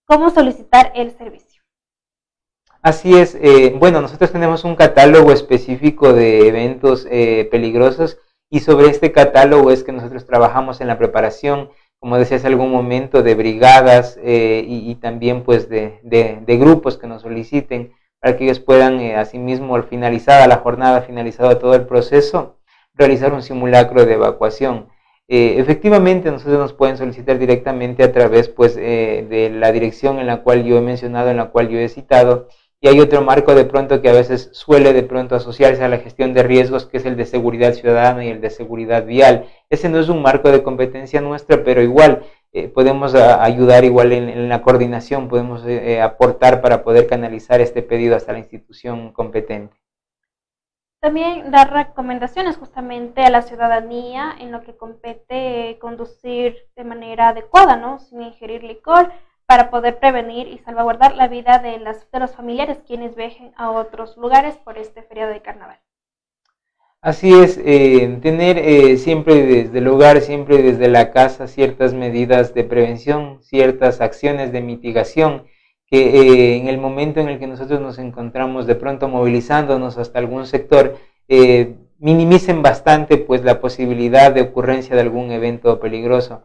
¿Cómo 0.05 0.31
solicitar 0.31 0.91
el 0.93 1.11
servicio? 1.11 1.63
Así 2.81 3.17
es, 3.17 3.37
bueno, 3.79 4.01
nosotros 4.01 4.31
tenemos 4.33 4.65
un 4.65 4.75
catálogo 4.75 5.31
específico 5.31 6.11
de 6.11 6.47
eventos 6.47 7.05
peligrosos 7.05 8.19
y 8.49 8.59
sobre 8.59 8.87
este 8.87 9.11
catálogo 9.11 9.71
es 9.71 9.83
que 9.83 9.91
nosotros 9.91 10.25
trabajamos 10.25 10.79
en 10.79 10.87
la 10.87 10.97
preparación, 10.97 11.69
como 11.99 12.17
decía 12.17 12.37
hace 12.37 12.47
algún 12.47 12.71
momento, 12.71 13.23
de 13.23 13.35
brigadas 13.35 14.19
eh, 14.23 14.63
y, 14.67 14.95
también 14.95 15.43
pues 15.43 15.69
de, 15.69 15.99
grupos 16.47 16.97
que 16.97 17.07
nos 17.07 17.23
soliciten 17.23 17.93
para 18.19 18.37
que 18.37 18.45
ellos 18.45 18.59
puedan 18.59 18.99
eh, 18.99 19.15
asimismo 19.15 19.75
al 19.75 19.83
finalizada 19.83 20.47
la 20.47 20.57
jornada, 20.57 21.01
finalizado 21.01 21.57
todo 21.57 21.75
el 21.75 21.85
proceso, 21.85 22.57
realizar 22.93 23.33
un 23.33 23.41
simulacro 23.41 24.05
de 24.05 24.13
evacuación. 24.13 24.89
Eh, 25.27 25.55
efectivamente, 25.57 26.31
nosotros 26.31 26.59
nos 26.59 26.73
pueden 26.73 26.97
solicitar 26.97 27.37
directamente 27.37 28.03
a 28.03 28.11
través 28.11 28.47
pues, 28.47 28.75
de 28.75 29.51
la 29.53 29.71
dirección 29.71 30.19
en 30.19 30.27
la 30.27 30.41
cual 30.43 30.63
yo 30.63 30.77
he 30.77 30.81
mencionado, 30.81 31.29
en 31.29 31.37
la 31.37 31.49
cual 31.49 31.69
yo 31.69 31.79
he 31.79 31.89
citado, 31.89 32.47
y 32.79 32.87
hay 32.87 32.99
otro 32.99 33.21
marco 33.23 33.55
de 33.55 33.65
pronto 33.65 34.01
que 34.01 34.09
a 34.09 34.13
veces 34.13 34.49
suele 34.53 34.93
de 34.93 35.03
pronto 35.03 35.35
asociarse 35.35 35.83
a 35.83 35.89
la 35.89 35.97
gestión 35.97 36.33
de 36.33 36.43
riesgos, 36.43 36.85
que 36.85 36.97
es 36.97 37.05
el 37.05 37.17
de 37.17 37.25
seguridad 37.25 37.73
ciudadana 37.73 38.23
y 38.23 38.29
el 38.29 38.39
de 38.39 38.51
seguridad 38.51 39.05
vial. 39.05 39.45
Ese 39.69 39.89
no 39.89 39.99
es 39.99 40.09
un 40.09 40.21
marco 40.21 40.51
de 40.51 40.61
competencia 40.61 41.19
nuestra, 41.21 41.63
pero 41.63 41.81
igual 41.81 42.23
eh, 42.53 42.67
podemos 42.67 43.15
ayudar 43.15 43.83
igual 43.83 44.11
en, 44.11 44.47
la 44.47 44.61
coordinación, 44.61 45.27
podemos 45.27 45.65
eh, 45.65 46.01
aportar 46.01 46.61
para 46.61 46.83
poder 46.83 47.07
canalizar 47.07 47.61
este 47.61 47.81
pedido 47.81 48.15
hasta 48.15 48.33
la 48.33 48.39
institución 48.39 49.11
competente. 49.11 49.75
También 50.99 51.51
dar 51.51 51.71
recomendaciones 51.71 52.57
justamente 52.57 53.21
a 53.21 53.29
la 53.29 53.43
ciudadanía 53.43 54.35
en 54.39 54.51
lo 54.51 54.61
que 54.61 54.75
compete 54.75 55.77
conducir 55.79 56.57
de 56.75 56.83
manera 56.83 57.29
adecuada, 57.29 57.75
¿no? 57.75 57.99
Sin 57.99 58.21
ingerir 58.21 58.63
licor, 58.63 59.11
para 59.47 59.71
poder 59.71 59.97
prevenir 59.97 60.47
y 60.47 60.59
salvaguardar 60.59 61.15
la 61.15 61.27
vida 61.27 61.59
de, 61.59 61.79
las, 61.79 62.11
de 62.11 62.19
los 62.19 62.35
familiares 62.35 62.79
quienes 62.85 63.15
viajen 63.15 63.53
a 63.55 63.71
otros 63.71 64.17
lugares 64.17 64.57
por 64.57 64.77
este 64.77 65.01
feriado 65.01 65.33
de 65.33 65.41
carnaval. 65.41 65.79
Así 67.01 67.33
es, 67.33 67.59
eh, 67.63 68.19
tener 68.21 68.57
eh, 68.57 68.97
siempre 68.97 69.43
desde 69.43 69.79
el 69.79 69.87
hogar, 69.87 70.21
siempre 70.21 70.61
desde 70.61 70.89
la 70.89 71.11
casa, 71.11 71.47
ciertas 71.47 71.93
medidas 71.93 72.53
de 72.53 72.63
prevención, 72.63 73.39
ciertas 73.41 74.01
acciones 74.01 74.51
de 74.51 74.61
mitigación 74.61 75.45
que 75.89 75.99
eh, 75.99 76.57
en 76.57 76.67
el 76.67 76.77
momento 76.77 77.19
en 77.21 77.29
el 77.29 77.39
que 77.39 77.47
nosotros 77.47 77.79
nos 77.79 77.97
encontramos 77.97 78.67
de 78.67 78.75
pronto 78.75 79.07
movilizándonos 79.07 79.97
hasta 79.97 80.19
algún 80.19 80.45
sector, 80.45 80.97
eh, 81.29 81.75
minimicen 81.97 82.61
bastante 82.61 83.17
pues 83.17 83.43
la 83.43 83.61
posibilidad 83.61 84.33
de 84.33 84.41
ocurrencia 84.41 84.95
de 84.95 85.01
algún 85.01 85.31
evento 85.31 85.79
peligroso. 85.79 86.43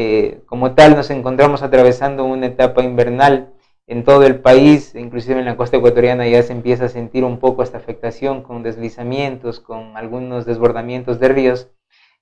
Eh, 0.00 0.42
como 0.46 0.76
tal, 0.76 0.94
nos 0.94 1.10
encontramos 1.10 1.64
atravesando 1.64 2.24
una 2.24 2.46
etapa 2.46 2.84
invernal 2.84 3.52
en 3.88 4.04
todo 4.04 4.22
el 4.22 4.38
país, 4.38 4.94
inclusive 4.94 5.40
en 5.40 5.46
la 5.46 5.56
costa 5.56 5.78
ecuatoriana 5.78 6.24
ya 6.28 6.40
se 6.44 6.52
empieza 6.52 6.84
a 6.84 6.88
sentir 6.88 7.24
un 7.24 7.40
poco 7.40 7.64
esta 7.64 7.78
afectación 7.78 8.44
con 8.44 8.62
deslizamientos, 8.62 9.58
con 9.58 9.96
algunos 9.96 10.46
desbordamientos 10.46 11.18
de 11.18 11.28
ríos. 11.30 11.72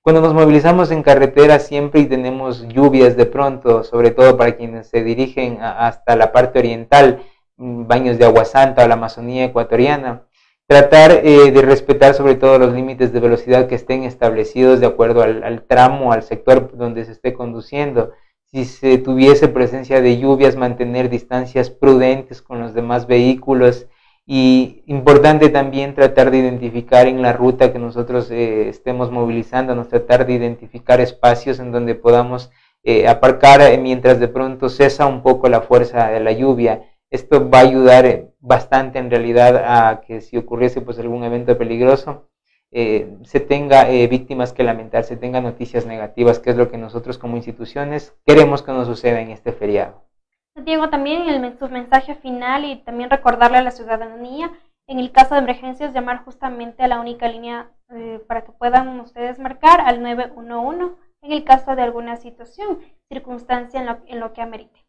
Cuando 0.01 0.21
nos 0.21 0.33
movilizamos 0.33 0.89
en 0.89 1.03
carretera 1.03 1.59
siempre 1.59 2.01
y 2.01 2.07
tenemos 2.07 2.67
lluvias 2.67 3.15
de 3.15 3.27
pronto, 3.27 3.83
sobre 3.83 4.09
todo 4.09 4.37
para 4.37 4.57
quienes 4.57 4.87
se 4.87 5.03
dirigen 5.03 5.59
hasta 5.61 6.15
la 6.15 6.31
parte 6.31 6.57
oriental, 6.57 7.21
mm, 7.57 7.85
baños 7.85 8.17
de 8.17 8.25
agua 8.25 8.45
santa 8.45 8.85
o 8.85 8.87
la 8.87 8.95
Amazonía 8.95 9.45
ecuatoriana, 9.45 10.23
tratar 10.67 11.21
eh, 11.23 11.51
de 11.51 11.61
respetar 11.61 12.13
sobre 12.13 12.35
todo 12.35 12.59
los 12.59 12.73
límites 12.73 13.13
de 13.13 13.19
velocidad 13.19 13.67
que 13.67 13.75
estén 13.75 14.03
establecidos 14.03 14.79
de 14.79 14.87
acuerdo 14.87 15.21
al, 15.21 15.63
tramo, 15.67 16.11
al 16.11 16.23
sector 16.23 16.75
donde 16.75 17.05
se 17.05 17.13
esté 17.13 17.33
conduciendo. 17.33 18.11
Si 18.51 18.65
se 18.65 18.97
tuviese 18.97 19.47
presencia 19.47 20.01
de 20.01 20.19
lluvias, 20.19 20.55
mantener 20.55 21.09
distancias 21.09 21.69
prudentes 21.69 22.41
con 22.41 22.59
los 22.59 22.73
demás 22.73 23.07
vehículos, 23.07 23.87
y 24.29 24.83
importante 24.87 25.47
también 25.47 25.95
tratar 25.95 26.31
de 26.31 26.39
identificar 26.39 27.07
en 27.07 27.21
la 27.21 27.31
ruta 27.31 27.71
que 27.71 27.79
nosotros 27.79 28.29
eh, 28.29 28.67
estemos 28.67 29.09
movilizándonos, 29.09 29.87
tratar 29.87 30.25
de 30.25 30.33
identificar 30.33 30.99
espacios 30.99 31.59
en 31.59 31.71
donde 31.71 31.95
podamos 31.95 32.51
eh, 32.83 33.07
aparcar 33.07 33.61
eh, 33.61 33.77
mientras 33.77 34.19
de 34.19 34.27
pronto 34.27 34.67
cesa 34.67 35.05
un 35.05 35.23
poco 35.23 35.47
la 35.47 35.61
fuerza 35.61 36.09
de 36.09 36.19
la 36.19 36.33
lluvia. 36.33 36.83
Esto 37.09 37.49
va 37.49 37.59
a 37.59 37.61
ayudar 37.61 38.26
bastante 38.47 38.99
en 38.99 39.09
realidad 39.09 39.63
a 39.65 40.01
que 40.01 40.21
si 40.21 40.37
ocurriese 40.37 40.81
pues 40.81 40.99
algún 40.99 41.23
evento 41.23 41.57
peligroso, 41.57 42.29
se 42.71 43.39
tenga 43.39 43.85
víctimas 43.85 44.53
que 44.53 44.63
lamentar, 44.63 45.03
se 45.03 45.17
tenga 45.17 45.41
noticias 45.41 45.85
negativas, 45.85 46.39
que 46.39 46.49
es 46.49 46.57
lo 46.57 46.69
que 46.69 46.77
nosotros 46.77 47.17
como 47.17 47.37
instituciones 47.37 48.13
queremos 48.25 48.61
que 48.61 48.73
nos 48.73 48.87
suceda 48.87 49.21
en 49.21 49.31
este 49.31 49.53
feriado. 49.53 50.07
Diego, 50.63 50.89
también 50.89 51.29
el, 51.29 51.57
su 51.57 51.69
mensaje 51.69 52.15
final 52.15 52.65
y 52.65 52.77
también 52.77 53.09
recordarle 53.09 53.57
a 53.57 53.63
la 53.63 53.71
ciudadanía, 53.71 54.51
en 54.87 54.99
el 54.99 55.11
caso 55.11 55.35
de 55.35 55.41
emergencias, 55.41 55.93
llamar 55.93 56.23
justamente 56.23 56.83
a 56.83 56.87
la 56.87 56.99
única 56.99 57.27
línea 57.27 57.69
eh, 57.89 58.19
para 58.27 58.43
que 58.43 58.51
puedan 58.51 58.99
ustedes 58.99 59.37
marcar 59.39 59.81
al 59.81 60.01
911 60.01 60.95
en 61.21 61.31
el 61.31 61.43
caso 61.43 61.75
de 61.75 61.81
alguna 61.81 62.15
situación, 62.17 62.79
circunstancia 63.09 63.79
en 63.79 63.85
lo, 63.85 63.97
en 64.07 64.19
lo 64.19 64.33
que 64.33 64.41
amerite. 64.41 64.85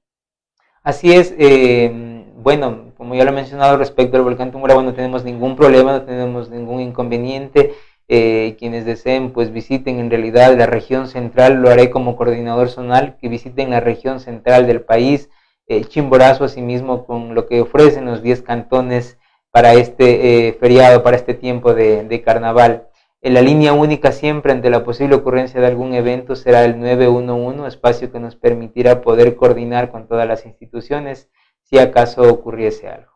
Así 0.83 1.12
es, 1.12 1.35
eh, 1.38 2.17
bueno, 2.42 2.92
como 2.96 3.14
ya 3.14 3.24
lo 3.24 3.31
he 3.31 3.35
mencionado 3.35 3.77
respecto 3.77 4.16
al 4.16 4.22
volcán 4.22 4.53
Tumuragua, 4.53 4.83
no 4.83 4.94
tenemos 4.94 5.24
ningún 5.24 5.57
problema, 5.57 5.92
no 5.92 6.03
tenemos 6.03 6.51
ningún 6.51 6.81
inconveniente. 6.81 7.74
Eh, 8.11 8.57
quienes 8.59 8.87
deseen, 8.87 9.33
pues 9.33 9.53
visiten 9.53 9.98
en 9.98 10.09
realidad 10.09 10.57
la 10.57 10.64
región 10.64 11.09
central, 11.09 11.61
lo 11.61 11.68
haré 11.68 11.90
como 11.90 12.16
coordinador 12.16 12.70
zonal, 12.70 13.18
que 13.20 13.29
visiten 13.29 13.68
la 13.70 13.81
región 13.81 14.18
central 14.20 14.66
del 14.66 14.81
país, 14.81 15.29
eh, 15.66 15.85
Chimborazo 15.85 16.44
asimismo 16.44 17.05
con 17.05 17.35
lo 17.35 17.46
que 17.46 17.61
ofrecen 17.61 18.07
los 18.07 18.22
10 18.22 18.40
cantones 18.42 19.18
para 19.51 19.74
este 19.74 20.48
eh, 20.48 20.53
feriado, 20.55 21.03
para 21.03 21.16
este 21.16 21.35
tiempo 21.35 21.74
de, 21.74 22.22
carnaval. 22.24 22.88
En 23.20 23.35
la 23.35 23.42
línea 23.42 23.74
única 23.74 24.12
siempre 24.12 24.53
ante 24.53 24.70
la 24.70 24.85
posible 24.85 25.16
ocurrencia 25.16 25.61
de 25.61 25.66
algún 25.66 25.92
evento 25.92 26.37
será 26.37 26.64
el 26.64 26.79
911, 26.79 27.66
espacio 27.66 28.11
que 28.11 28.20
nos 28.20 28.37
permitirá 28.37 29.03
poder 29.03 29.37
coordinar 29.37 29.90
con 29.90 30.07
todas 30.09 30.27
las 30.27 30.46
instituciones 30.46 31.29
si 31.68 31.78
acaso 31.78 32.22
ocurriese 32.22 32.88
algo. 32.88 33.12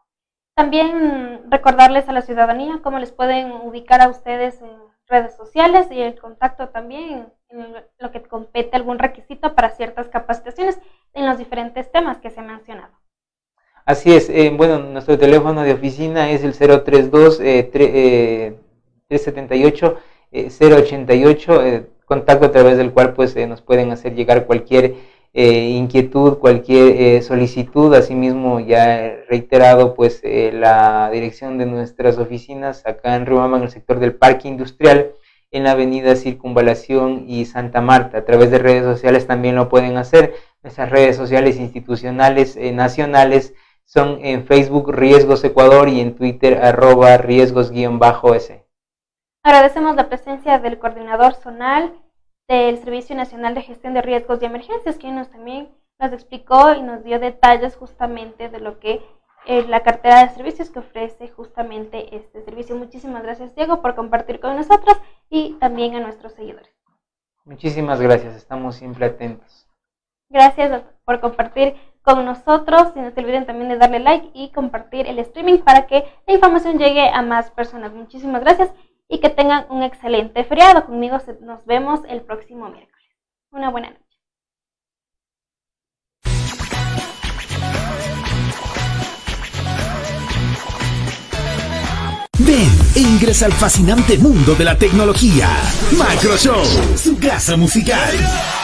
También 0.55 1.51
recordarles 1.51 2.07
a 2.09 2.13
la 2.13 2.23
ciudadanía 2.23 2.81
cómo 2.83 2.99
les 2.99 3.13
pueden 3.13 3.53
ubicar 3.53 4.01
a 4.03 4.09
ustedes 4.09 4.61
en 4.61 4.71
redes 5.09 5.37
sociales 5.37 5.87
y 5.91 6.01
el 6.01 6.21
contacto 6.21 6.69
también 6.69 7.33
en 7.49 7.75
lo 7.99 8.11
que 8.11 8.23
compete 8.23 8.77
algún 8.77 8.99
requisito 8.99 9.55
para 9.55 9.71
ciertas 9.71 10.09
capacitaciones 10.09 10.79
en 11.15 11.25
los 11.27 11.39
diferentes 11.39 11.91
temas 11.91 12.19
que 12.19 12.29
se 12.31 12.41
han 12.41 12.49
mencionado. 12.49 12.93
Así 13.85 14.15
es, 14.15 14.31
eh, 14.31 14.53
bueno, 14.55 14.79
nuestro 14.79 15.19
teléfono 15.19 15.63
de 15.63 15.73
oficina 15.73 16.31
es 16.31 16.45
el 16.45 16.57
032 16.57 17.39
378 17.39 19.99
088, 20.33 21.63
contacto 22.07 22.47
a 22.47 22.53
través 22.53 22.79
del 22.79 22.93
cual 22.93 23.15
pues 23.15 23.37
eh, 23.37 23.47
nos 23.47 23.61
pueden 23.61 23.91
hacer 23.91 24.15
llegar 24.15 24.47
cualquier 24.47 24.95
eh, 25.33 25.71
inquietud, 25.71 26.39
cualquier 26.39 27.23
solicitud. 27.23 27.95
Asimismo, 27.95 28.61
ya 28.61 29.01
he 29.01 29.25
reiterado 29.29 29.95
pues 29.95 30.23
la 30.25 31.11
dirección 31.11 31.59
de 31.59 31.67
nuestras 31.67 32.19
oficinas 32.19 32.87
acá 32.87 33.17
en 33.17 33.27
Riobamba, 33.27 33.59
en 33.59 33.65
el 33.65 33.71
sector 33.71 33.99
del 33.99 34.15
parque 34.15 34.49
industrial, 34.49 35.13
en 35.51 35.65
la 35.65 35.73
avenida 35.73 36.17
Circunvalación 36.17 37.25
y 37.29 37.45
Santa 37.47 37.81
Marta. 37.81 38.19
A 38.19 38.25
través 38.25 38.51
de 38.51 38.59
redes 38.59 38.85
sociales 38.85 39.27
también 39.27 39.57
lo 39.57 39.69
pueden 39.69 39.97
hacer 39.97 40.35
Nuestras 40.63 40.91
redes 40.91 41.17
sociales 41.17 41.59
institucionales 41.59 42.57
eh, 42.57 42.71
nacionales 42.71 43.53
son 43.85 44.19
en 44.25 44.47
Facebook 44.47 44.93
Riesgos 44.93 45.43
Ecuador 45.43 45.89
y 45.89 46.01
en 46.01 46.15
Twitter 46.15 46.63
arroba 46.63 47.17
riesgos-s. 47.17 48.65
Agradecemos 49.43 49.97
la 49.97 50.09
presencia 50.09 50.61
del 50.61 50.79
coordinador 50.79 51.35
zonal 51.35 51.93
del 52.49 52.79
Servicio 52.79 53.17
Nacional 53.17 53.55
de 53.55 53.63
Gestión 53.63 53.95
de 53.95 54.03
Riesgos 54.03 54.43
y 54.43 54.47
Emergencias, 54.47 54.97
quien 54.97 55.15
nos 55.17 55.31
también 55.31 55.69
nos 55.99 56.13
explicó 56.13 56.75
y 56.75 56.83
nos 56.83 57.05
dio 57.05 57.19
detalles 57.19 57.77
justamente 57.77 58.49
de 58.49 58.61
lo 58.61 58.81
que 58.81 59.01
es 59.47 59.69
la 59.69 59.83
cartera 59.83 60.25
de 60.25 60.35
servicios 60.35 60.71
que 60.71 60.81
ofrece 60.81 61.29
justamente 61.29 62.15
este 62.15 62.43
servicio. 62.43 62.77
Muchísimas 62.77 63.23
gracias, 63.23 63.55
Diego, 63.55 63.83
por 63.83 63.95
compartir 63.95 64.41
con 64.41 64.57
nosotros 64.57 65.01
y 65.31 65.55
también 65.55 65.95
a 65.95 66.01
nuestros 66.01 66.33
seguidores. 66.33 66.73
Muchísimas 67.45 68.01
gracias, 68.01 68.37
estamos 68.37 68.77
siempre 68.77 69.07
atentos. 69.07 69.69
Gracias 70.29 70.83
por 71.05 71.21
compartir 71.21 71.75
con 72.03 72.25
nosotros. 72.25 72.93
Y 72.95 73.01
no 73.01 73.11
se 73.11 73.21
olviden 73.21 73.47
también 73.47 73.69
de 73.69 73.79
darle 73.79 74.01
like 74.01 74.31
y 74.35 74.51
compartir 74.51 75.07
el 75.07 75.19
streaming 75.19 75.59
para 75.59 75.87
que 75.87 76.05
la 76.27 76.35
información 76.35 76.79
llegue 76.79 77.09
a 77.09 77.23
más 77.23 77.51
personas. 77.51 77.93
Muchísimas 77.93 78.43
gracias 78.43 78.73
y 79.13 79.21
que 79.21 79.29
tengan 79.29 79.67
un 79.69 79.83
excelente 79.83 80.43
feriado. 80.43 80.87
Conmigo 80.87 81.19
nos 81.43 81.67
vemos 81.67 82.01
el 82.09 82.23
próximo 82.23 82.71
miércoles. 82.71 83.07
Una 83.51 83.71
buena 83.71 83.91
noche. 83.91 84.12
Ingresa 93.03 93.47
al 93.47 93.53
fascinante 93.53 94.19
mundo 94.19 94.55
de 94.55 94.65
la 94.65 94.77
tecnología. 94.77 95.49
Macro 95.97 96.37
Show, 96.37 96.65
su 96.97 97.19
casa 97.19 97.57
musical. 97.57 98.15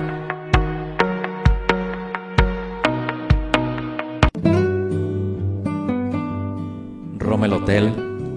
Rommel 7.18 7.54
Hotel 7.54 8.09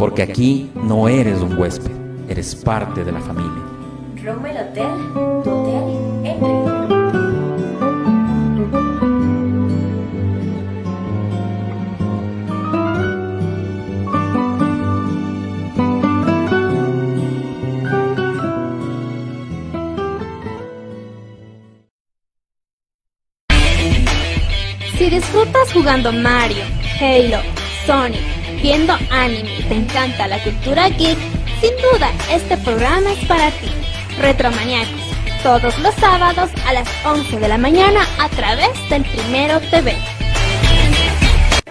Porque 0.00 0.22
aquí 0.22 0.70
no 0.74 1.08
eres 1.08 1.42
un 1.42 1.58
huésped, 1.58 1.90
eres 2.26 2.54
parte 2.54 3.04
de 3.04 3.12
la 3.12 3.20
familia. 3.20 3.62
Rommel 4.24 4.56
Hotel, 4.56 4.88
tu 5.44 5.50
hotel 5.50 6.24
en. 6.24 6.40
Si 24.96 25.10
disfrutas 25.10 25.70
jugando 25.74 26.10
Mario, 26.10 26.64
Halo, 26.98 27.42
Sonic, 27.84 28.22
viendo 28.62 28.94
anime 29.10 29.59
te 29.70 29.76
encanta 29.76 30.26
la 30.26 30.42
cultura 30.42 30.88
geek, 30.88 31.16
sin 31.60 31.70
duda 31.76 32.10
este 32.28 32.56
programa 32.58 33.12
es 33.12 33.24
para 33.26 33.52
ti. 33.52 33.70
Retromaniacos, 34.18 35.00
todos 35.44 35.78
los 35.78 35.94
sábados 35.94 36.50
a 36.66 36.72
las 36.72 36.88
11 37.06 37.38
de 37.38 37.46
la 37.46 37.56
mañana 37.56 38.00
a 38.18 38.28
través 38.30 38.70
del 38.90 39.04
Primero 39.04 39.60
TV. 39.70 39.96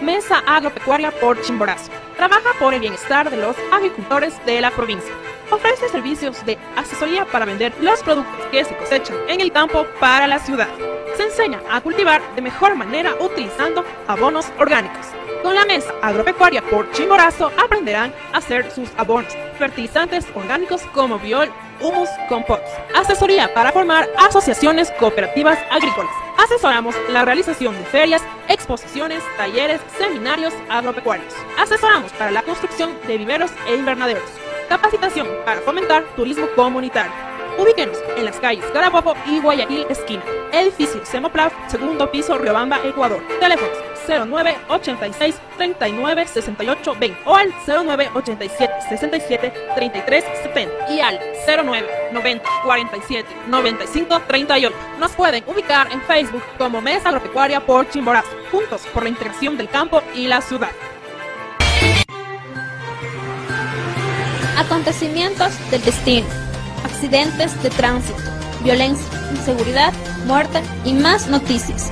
Mesa 0.02 0.42
Agropecuaria 0.48 1.12
por 1.12 1.42
Chimborazo. 1.42 1.92
Trabaja 2.16 2.52
por 2.58 2.74
el 2.74 2.80
bienestar 2.80 3.30
de 3.30 3.36
los 3.36 3.58
agricultores 3.70 4.34
de 4.46 4.62
la 4.62 4.72
provincia. 4.72 5.14
Ofrece 5.52 5.90
servicios 5.90 6.46
de 6.46 6.58
asesoría 6.78 7.26
para 7.26 7.44
vender 7.44 7.74
los 7.82 8.02
productos 8.02 8.46
que 8.50 8.64
se 8.64 8.78
cosechan 8.78 9.18
en 9.28 9.42
el 9.42 9.52
campo 9.52 9.86
para 10.00 10.26
la 10.26 10.40
ciudad. 10.40 10.70
Se 11.18 11.24
enseña 11.24 11.60
a 11.70 11.82
cultivar 11.82 12.22
de 12.36 12.42
mejor 12.42 12.76
manera 12.76 13.16
utilizando 13.20 13.84
abonos 14.08 14.46
orgánicos. 14.58 15.19
Con 15.42 15.56
la 15.56 15.66
mesa 15.66 15.94
agropecuaria 16.02 16.62
por 16.62 16.92
Chimborazo 16.92 17.52
aprenderán 17.58 18.14
a 18.34 18.38
hacer 18.38 18.70
sus 18.72 18.90
abonos, 18.98 19.34
fertilizantes 19.58 20.28
orgánicos 20.36 20.82
como 20.94 21.18
biol, 21.18 21.50
humus, 21.80 22.10
compost. 22.28 22.64
Asesoría 22.94 23.54
para 23.54 23.72
formar 23.72 24.10
asociaciones 24.18 24.92
cooperativas 25.00 25.58
agrícolas. 25.72 26.12
Asesoramos 26.38 26.96
la 27.10 27.24
realización 27.24 27.78
de 27.78 27.86
ferias, 27.86 28.22
exposiciones, 28.50 29.24
talleres, 29.38 29.80
seminarios 29.98 30.54
agropecuarios. 30.70 31.34
Asesoramos 31.58 32.12
para 32.14 32.32
la 32.32 32.44
construcción 32.44 32.92
de 33.08 33.18
viveros 33.18 33.52
e 33.68 33.76
invernaderos. 33.76 34.30
Capacitación 34.68 35.28
para 35.46 35.62
fomentar 35.62 36.04
turismo 36.16 36.48
comunitario. 36.56 37.12
Ubíquenos 37.58 37.98
en 38.18 38.26
las 38.26 38.40
calles 38.40 38.66
Carabobo 38.74 39.16
y 39.26 39.40
Guayaquil 39.40 39.86
esquina. 39.90 40.24
Edificio 40.52 41.06
Semoplaf, 41.06 41.54
segundo 41.68 42.12
piso, 42.12 42.38
Riobamba, 42.38 42.80
Ecuador. 42.84 43.22
Teléfonos 43.40 43.89
09 44.08 44.58
86 44.70 45.36
39 45.58 46.28
68 46.28 46.96
20 47.00 47.20
o 47.26 47.36
al 47.36 47.54
09 47.68 48.10
87 48.16 48.74
67 48.90 49.54
33 49.76 50.26
70 50.44 50.92
y 50.92 51.00
al 51.00 51.20
09 51.46 51.88
90 52.12 52.50
47 52.64 53.30
95 53.48 54.22
38. 54.28 54.76
Nos 55.00 55.12
pueden 55.12 55.44
ubicar 55.48 55.92
en 55.92 56.02
Facebook 56.02 56.44
como 56.58 56.82
Mesa 56.82 57.10
Agropecuaria 57.10 57.66
por 57.66 57.90
Chimborazo, 57.90 58.30
juntos 58.52 58.82
por 58.94 59.04
la 59.04 59.10
integración 59.10 59.58
del 59.58 59.70
campo 59.70 60.02
y 60.16 60.28
la 60.28 60.42
ciudad. 60.42 60.72
Acontecimientos 64.58 65.54
del 65.72 65.84
destino, 65.84 66.28
accidentes 66.84 67.62
de 67.64 67.70
tránsito, 67.70 68.20
violencia, 68.64 69.08
inseguridad, 69.32 69.94
muerte 70.26 70.62
y 70.86 70.94
más 70.94 71.28
noticias. 71.28 71.92